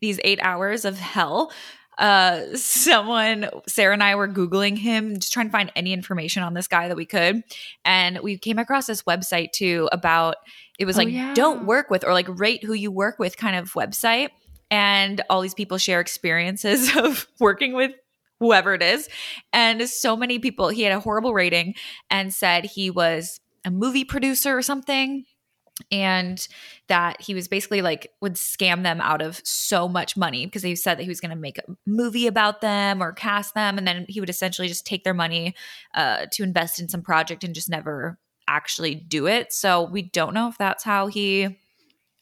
[0.00, 1.52] these eight hours of hell,
[1.98, 6.54] uh, someone Sarah and I were googling him, just trying to find any information on
[6.54, 7.42] this guy that we could,
[7.84, 10.36] and we came across this website too about
[10.78, 11.34] it was Oh, like yeah.
[11.34, 14.28] don't work with or like rate who you work with kind of website,
[14.70, 17.92] and all these people share experiences of working with
[18.40, 19.08] whoever it is.
[19.52, 21.74] And so many people, he had a horrible rating
[22.10, 25.24] and said he was a movie producer or something.
[25.90, 26.46] And
[26.88, 30.74] that he was basically like would scam them out of so much money because he
[30.74, 33.76] said that he was going to make a movie about them or cast them.
[33.76, 35.54] And then he would essentially just take their money
[35.94, 38.18] uh, to invest in some project and just never
[38.48, 39.52] actually do it.
[39.52, 41.58] So we don't know if that's how he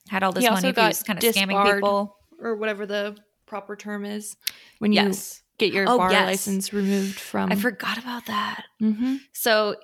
[0.08, 0.72] had all this He money.
[0.72, 2.16] he was kind of scamming people.
[2.40, 4.36] or whatever the proper term is,
[4.80, 5.43] when you Yes.
[5.58, 6.26] Get your Oh, bar yes.
[6.26, 7.50] license removed from.
[7.52, 8.64] I forgot about that.
[8.82, 9.18] Mhm.
[9.32, 9.76] So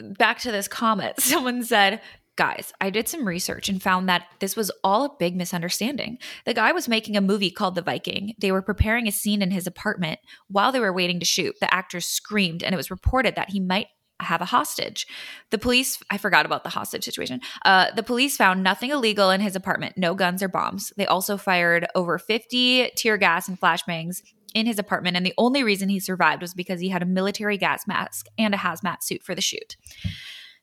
[0.00, 2.00] back to this comment, someone said,
[2.36, 6.18] Guys, I did some research and found that this was all a big misunderstanding.
[6.44, 8.34] The guy was making a movie called The Viking.
[8.38, 10.20] They were preparing a scene in his apartment.
[10.48, 13.58] While they were waiting to shoot, the actor screamed, and it was reported that he
[13.58, 13.86] might
[14.20, 15.06] have a hostage.
[15.50, 17.40] The police, I forgot about the hostage situation.
[17.64, 20.92] Uh, the police found nothing illegal in his apartment, no guns or bombs.
[20.98, 24.20] They also fired over 50 tear gas and flashbangs
[24.56, 27.58] in his apartment, and the only reason he survived was because he had a military
[27.58, 29.76] gas mask and a hazmat suit for the shoot.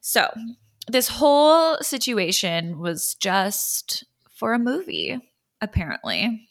[0.01, 0.29] So,
[0.87, 5.19] this whole situation was just for a movie,
[5.61, 6.47] apparently.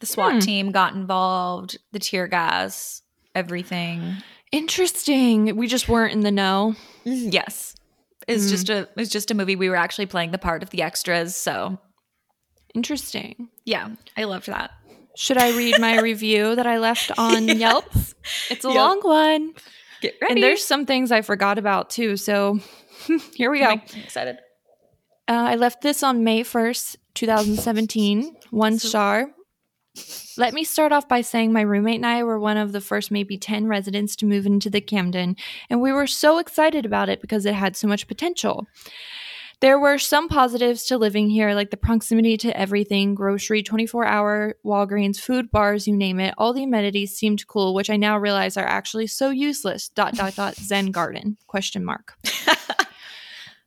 [0.00, 0.38] The SWAT Hmm.
[0.40, 3.02] team got involved, the tear gas,
[3.34, 4.16] everything.
[4.52, 5.56] Interesting.
[5.56, 6.76] We just weren't in the know.
[7.04, 7.74] Yes.
[8.26, 8.50] is Mm.
[8.50, 11.36] just a is just a movie we were actually playing the part of the extras.
[11.36, 11.78] So
[12.74, 13.48] Interesting.
[13.64, 14.70] yeah, I loved that.
[15.16, 17.86] Should I read my review that I left on Yelp?
[18.50, 19.54] It's a long one.
[20.00, 20.34] Get ready.
[20.34, 22.16] And there's some things I forgot about too.
[22.16, 22.58] So
[23.34, 23.66] here we go.
[23.66, 24.36] I'm excited.
[25.26, 28.36] Uh, I left this on May 1st, 2017.
[28.50, 29.30] One star.
[30.36, 33.10] Let me start off by saying my roommate and I were one of the first
[33.10, 35.36] maybe 10 residents to move into the Camden,
[35.70, 38.66] and we were so excited about it because it had so much potential.
[39.60, 44.56] There were some positives to living here, like the proximity to everything grocery, 24 hour
[44.64, 46.34] Walgreens, food bars, you name it.
[46.36, 49.88] All the amenities seemed cool, which I now realize are actually so useless.
[49.88, 52.14] Dot, dot, dot, Zen garden, question mark.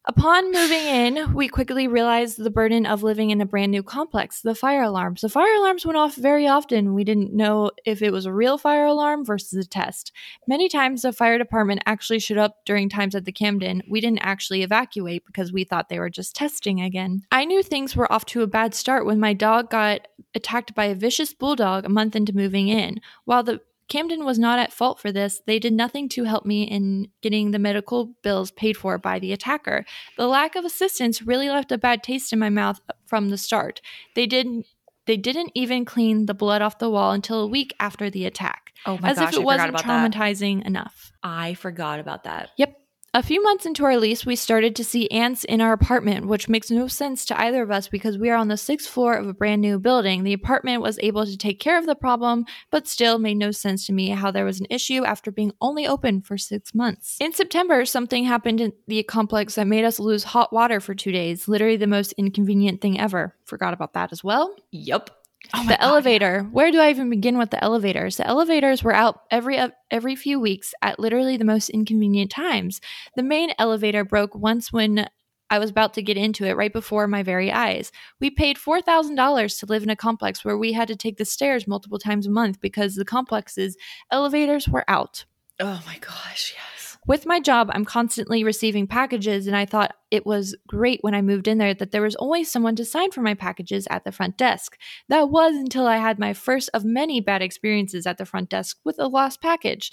[0.10, 4.40] Upon moving in, we quickly realized the burden of living in a brand new complex
[4.40, 5.20] the fire alarms.
[5.20, 6.94] The fire alarms went off very often.
[6.94, 10.14] We didn't know if it was a real fire alarm versus a test.
[10.48, 13.84] Many times, the fire department actually showed up during times at the Camden.
[13.90, 17.24] We didn't actually evacuate because we thought they were just testing again.
[17.30, 20.86] I knew things were off to a bad start when my dog got attacked by
[20.86, 23.02] a vicious bulldog a month into moving in.
[23.26, 23.60] While the
[23.90, 25.42] Camden was not at fault for this.
[25.46, 29.32] They did nothing to help me in getting the medical bills paid for by the
[29.34, 29.86] attacker.
[30.18, 33.82] The lack of assistance really left a bad taste in my mouth from the start.
[34.16, 34.66] They didn't
[35.06, 38.74] they didn't even clean the blood off the wall until a week after the attack,
[38.86, 40.12] Oh my as gosh, if it I wasn't about that.
[40.12, 41.14] traumatizing enough.
[41.24, 42.50] I forgot about that.
[42.58, 42.78] Yep.
[43.18, 46.48] A few months into our lease, we started to see ants in our apartment, which
[46.48, 49.28] makes no sense to either of us because we are on the sixth floor of
[49.28, 50.24] a brand new building.
[50.24, 53.88] The apartment was able to take care of the problem, but still made no sense
[53.88, 57.18] to me how there was an issue after being only open for six months.
[57.20, 61.12] In September, something happened in the complex that made us lose hot water for two
[61.12, 61.48] days.
[61.48, 63.36] Literally the most inconvenient thing ever.
[63.46, 65.10] Forgot about that as well Yep.
[65.54, 65.78] Oh the God.
[65.80, 66.44] elevator.
[66.52, 68.18] Where do I even begin with the elevators?
[68.18, 72.82] The elevators were out every uh, every few weeks at literally the most inconvenient times.
[73.16, 75.08] The main elevator broke once when
[75.50, 77.92] I was about to get into it right before my very eyes.
[78.20, 81.68] We paid $4,000 to live in a complex where we had to take the stairs
[81.68, 83.78] multiple times a month because the complex's
[84.12, 85.24] elevators were out.
[85.60, 86.77] Oh my gosh, yes.
[87.08, 91.22] With my job, I'm constantly receiving packages, and I thought it was great when I
[91.22, 94.12] moved in there that there was always someone to sign for my packages at the
[94.12, 94.78] front desk.
[95.08, 98.78] That was until I had my first of many bad experiences at the front desk
[98.84, 99.90] with a lost package.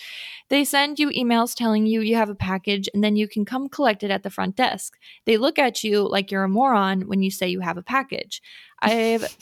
[0.48, 3.68] They send you emails telling you you have a package, and then you can come
[3.68, 4.98] collect it at the front desk.
[5.24, 8.42] They look at you like you're a moron when you say you have a package.
[8.82, 9.36] I've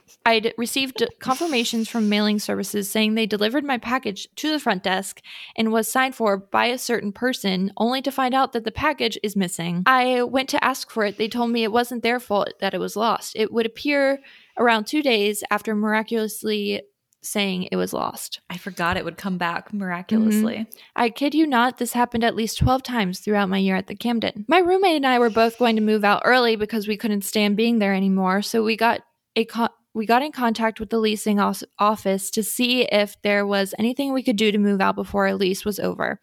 [0.24, 5.20] I'd received confirmations from mailing services saying they delivered my package to the front desk
[5.56, 9.18] and was signed for by a certain person, only to find out that the package
[9.22, 9.82] is missing.
[9.86, 11.18] I went to ask for it.
[11.18, 13.34] They told me it wasn't their fault that it was lost.
[13.36, 14.20] It would appear
[14.58, 16.82] around two days after miraculously
[17.22, 18.40] saying it was lost.
[18.50, 19.78] I forgot it would come back mm-hmm.
[19.78, 20.66] miraculously.
[20.96, 23.94] I kid you not, this happened at least 12 times throughout my year at the
[23.94, 24.44] Camden.
[24.48, 27.56] My roommate and I were both going to move out early because we couldn't stand
[27.56, 29.00] being there anymore, so we got
[29.36, 31.38] a co- we got in contact with the leasing
[31.78, 35.34] office to see if there was anything we could do to move out before our
[35.34, 36.20] lease was over.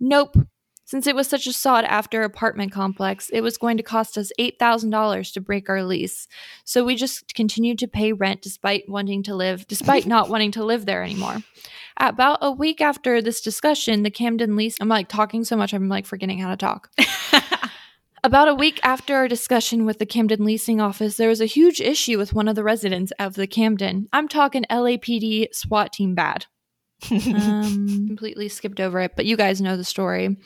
[0.00, 0.36] Nope.
[0.86, 4.30] Since it was such a sought after apartment complex, it was going to cost us
[4.38, 6.28] $8,000 to break our lease.
[6.64, 10.64] So we just continued to pay rent despite wanting to live, despite not wanting to
[10.64, 11.38] live there anymore.
[11.96, 15.88] About a week after this discussion, the Camden lease, I'm like talking so much, I'm
[15.88, 16.90] like forgetting how to talk.
[18.24, 21.78] About a week after our discussion with the Camden leasing office, there was a huge
[21.78, 24.08] issue with one of the residents of the Camden.
[24.14, 26.46] I'm talking LAPD SWAT team bad.
[27.10, 30.38] um, completely skipped over it, but you guys know the story.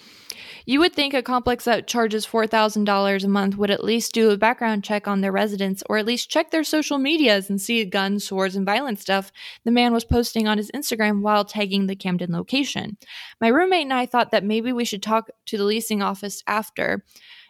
[0.66, 4.36] You would think a complex that charges $4,000 a month would at least do a
[4.36, 8.24] background check on their residents or at least check their social medias and see guns,
[8.24, 9.30] swords, and violent stuff
[9.64, 12.96] the man was posting on his Instagram while tagging the Camden location.
[13.40, 17.04] My roommate and I thought that maybe we should talk to the leasing office after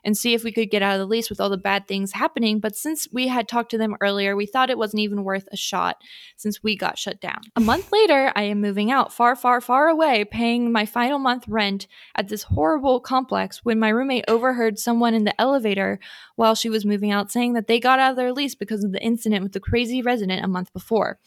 [0.05, 2.13] and see if we could get out of the lease with all the bad things
[2.13, 2.61] happening.
[2.61, 5.57] But since we had talked to them earlier, we thought it wasn't even worth a
[5.57, 6.03] shot
[6.37, 7.41] since we got shut down.
[7.57, 11.47] A month later, I am moving out far, far, far away, paying my final month
[11.49, 15.99] rent at this horrible complex when my roommate overheard someone in the elevator
[16.37, 18.93] while she was moving out saying that they got out of their lease because of
[18.93, 21.19] the incident with the crazy resident a month before.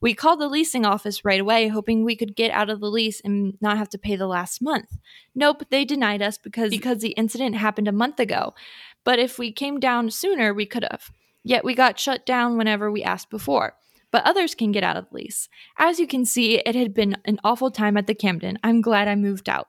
[0.00, 3.20] We called the leasing office right away, hoping we could get out of the lease
[3.24, 4.98] and not have to pay the last month.
[5.34, 8.54] Nope, they denied us because because the incident happened a month ago.
[9.04, 11.10] But if we came down sooner, we could have.
[11.42, 13.74] Yet we got shut down whenever we asked before.
[14.10, 15.48] But others can get out of the lease.
[15.78, 18.58] As you can see, it had been an awful time at the Camden.
[18.62, 19.68] I'm glad I moved out.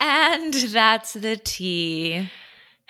[0.00, 2.30] And that's the tea.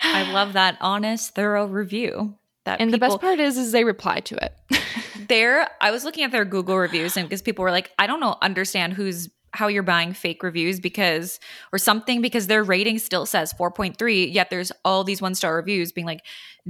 [0.01, 2.35] I love that honest, thorough review.
[2.65, 4.81] That And the best part is, is they reply to it.
[5.27, 8.19] there, I was looking at their Google reviews, and because people were like, I don't
[8.19, 11.39] know, understand who's how you're buying fake reviews because
[11.73, 15.91] or something because their rating still says 4.3 yet there's all these one star reviews
[15.91, 16.21] being like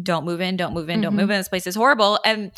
[0.01, 1.17] don't move in don't move in don't Mhm.
[1.17, 2.19] move in this place is horrible.
[2.23, 2.51] And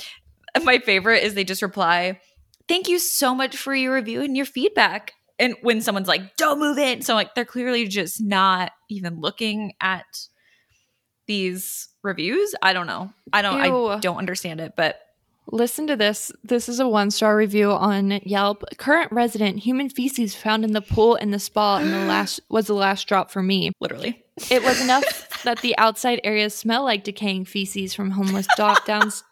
[0.63, 2.19] my favorite is they just reply
[2.67, 5.13] thank you so much for your review and your feedback.
[5.39, 9.73] And when someone's like don't move in so like they're clearly just not even looking
[9.81, 10.05] at
[11.27, 12.53] these reviews.
[12.61, 13.11] I don't know.
[13.33, 14.99] I don't i don't understand it but
[15.53, 16.31] Listen to this.
[16.45, 18.63] This is a one star review on Yelp.
[18.77, 22.67] Current resident: human feces found in the pool and the spa, and the last was
[22.67, 23.73] the last drop for me.
[23.81, 28.77] literally It was enough that the outside areas smell like decaying feces from homeless dog
[28.85, 29.23] downs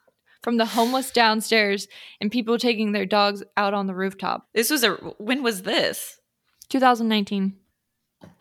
[0.41, 1.87] from the homeless downstairs
[2.19, 4.47] and people taking their dogs out on the rooftop.
[4.53, 6.19] this was a when was this
[6.67, 7.55] 2019.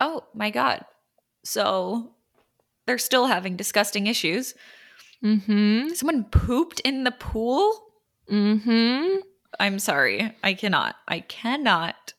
[0.01, 0.83] Oh my God.
[1.45, 2.11] So
[2.85, 4.53] they're still having disgusting issues.
[5.23, 5.89] Mm-hmm.
[5.89, 7.81] Someone pooped in the pool?
[8.31, 9.17] Mm-hmm.
[9.59, 10.35] I'm sorry.
[10.43, 10.95] I cannot.
[11.07, 12.13] I cannot.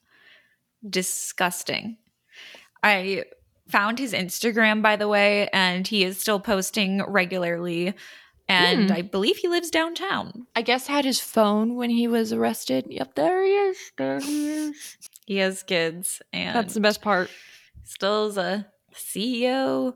[0.88, 1.98] Disgusting.
[2.82, 3.24] I
[3.68, 7.94] found his Instagram, by the way, and he is still posting regularly.
[8.48, 8.96] And Hmm.
[8.96, 10.46] I believe he lives downtown.
[10.56, 12.86] I guess had his phone when he was arrested.
[12.88, 13.78] Yep, there he is.
[13.96, 14.98] There he is.
[15.26, 17.30] He has kids and That's the best part.
[17.84, 19.94] still is a CEO,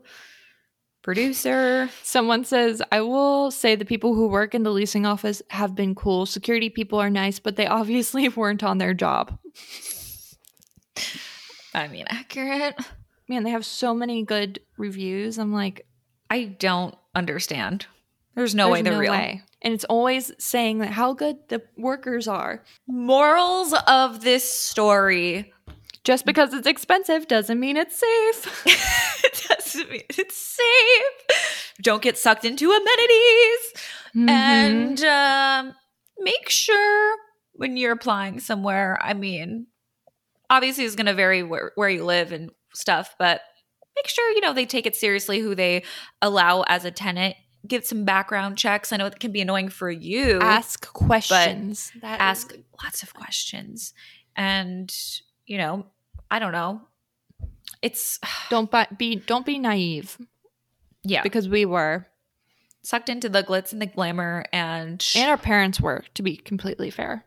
[1.05, 1.87] producer.
[2.01, 5.93] Someone says, I will say the people who work in the leasing office have been
[5.93, 6.25] cool.
[6.25, 9.37] Security people are nice, but they obviously weren't on their job.
[11.75, 12.75] I mean, accurate.
[13.27, 15.37] Man, they have so many good reviews.
[15.37, 15.85] I'm like,
[16.31, 17.85] I don't understand.
[18.33, 19.13] There's no way they're real.
[19.13, 22.63] And it's always saying that how good the workers are.
[22.87, 25.53] Morals of this story.
[26.05, 28.63] Just because it's expensive doesn't mean it's safe.
[29.23, 31.73] it doesn't mean it's safe.
[31.81, 33.73] Don't get sucked into amenities.
[34.15, 34.29] Mhm.
[34.29, 35.75] And um,
[36.19, 37.17] make sure
[37.53, 39.67] when you're applying somewhere, I mean,
[40.49, 43.41] obviously it's going to vary where, where you live and stuff, but
[43.95, 45.83] make sure, you know, they take it seriously who they
[46.21, 47.35] allow as a tenant.
[47.67, 48.93] get some background checks.
[48.93, 50.39] I know it can be annoying for you.
[50.39, 51.91] ask questions.
[52.03, 53.93] Ask is- lots of questions
[54.35, 54.93] and
[55.47, 55.85] you know
[56.31, 56.81] i don't know.
[57.81, 58.19] It's
[58.49, 60.17] don't be don't be naive.
[61.03, 61.21] Yeah.
[61.23, 62.07] Because we were.
[62.83, 66.91] Sucked into the glitz and the glamour and, and our parents were to be completely
[66.91, 67.25] fair.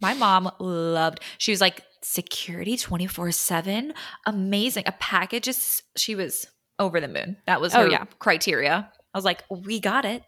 [0.00, 3.94] my mom loved she was like security 24 7
[4.26, 4.82] amazing.
[4.86, 6.46] A package is she was
[6.80, 7.36] over the moon.
[7.46, 8.04] That was Oh, yeah.
[8.18, 8.90] criteria.
[9.14, 10.24] I was like we got it.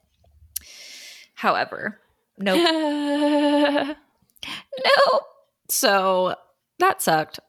[1.34, 1.98] However
[2.38, 3.96] nope.
[4.84, 5.20] No
[5.68, 6.34] so
[6.78, 7.40] that sucked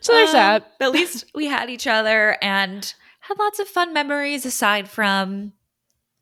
[0.00, 0.72] So there's Um, that.
[0.80, 5.52] at least we had each other and had lots of fun memories aside from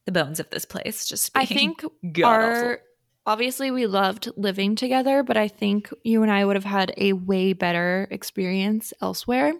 [0.04, 1.06] the bones of this place.
[1.06, 1.82] Just I think
[2.24, 2.80] our
[3.26, 7.12] obviously we loved living together, but I think you and I would have had a
[7.12, 9.52] way better experience elsewhere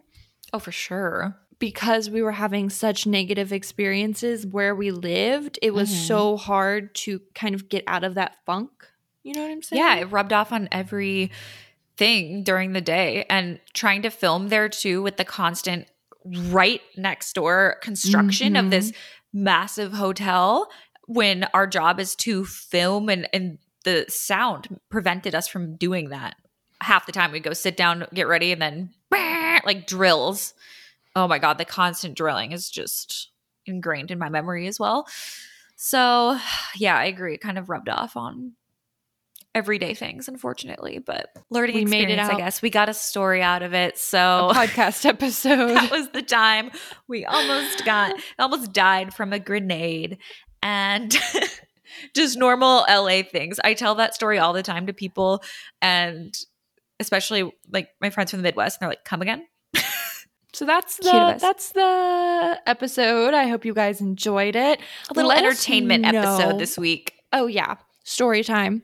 [0.52, 1.36] oh for sure.
[1.58, 5.58] because we were having such negative experiences where we lived.
[5.62, 6.06] It was Mhm.
[6.06, 8.70] so hard to kind of get out of that funk.
[9.24, 9.82] You know what I'm saying?
[9.82, 11.32] Yeah, it rubbed off on every
[11.97, 15.86] thing during the day and trying to film there too with the constant
[16.49, 19.44] right next door construction of this mm-hmm.
[19.44, 20.68] massive hotel
[21.07, 26.34] when our job is to film and and the sound prevented us from doing that.
[26.80, 28.90] Half the time we'd go sit down get ready and then
[29.64, 30.55] like drills.
[31.14, 33.30] Oh my god the constant drilling is just
[33.64, 35.07] ingrained in my memory as well.
[35.76, 36.38] So
[36.76, 37.34] yeah i agree.
[37.34, 38.53] It kind of rubbed off on
[39.57, 43.40] everyday things unfortunately but learning We made it experience i guess we got a story
[43.42, 44.18] out of it A so
[44.52, 45.74] podcast episode.
[45.74, 46.70] that was the time
[47.09, 50.18] we almost got almost died from a grenade
[50.62, 51.16] and
[52.14, 53.59] just normal LA things.
[53.62, 55.42] I tell that story all the time to people
[55.80, 56.34] and
[56.98, 59.46] especially like my friends from the Midwest and they're like, "Come again?"
[60.52, 63.34] So that's the that's the episode.
[63.34, 64.80] I hope you guys enjoyed it.
[65.11, 67.12] A little Let entertainment episode this week.
[67.30, 68.82] Oh yeah, story time.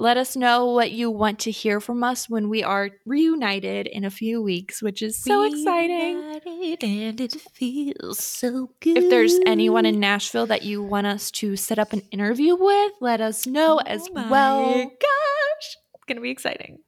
[0.00, 4.02] Let us know what you want to hear from us when we are reunited in
[4.02, 6.40] a few weeks, which is so exciting.
[6.80, 8.96] And it feels so good.
[8.96, 12.92] If there's anyone in Nashville that you want us to set up an interview with,
[13.02, 14.72] let us know oh as Oh my well.
[14.84, 16.78] Gosh, it's gonna be exciting.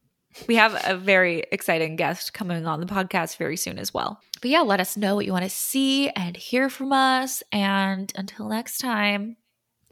[0.47, 4.19] We have a very exciting guest coming on the podcast very soon as well.
[4.41, 7.43] But yeah, let us know what you want to see and hear from us.
[7.51, 9.37] And until next time,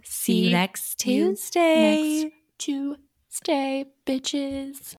[0.03, 2.23] see, you next Tuesday.
[2.23, 3.03] Next Tuesday,
[4.05, 4.97] bitches.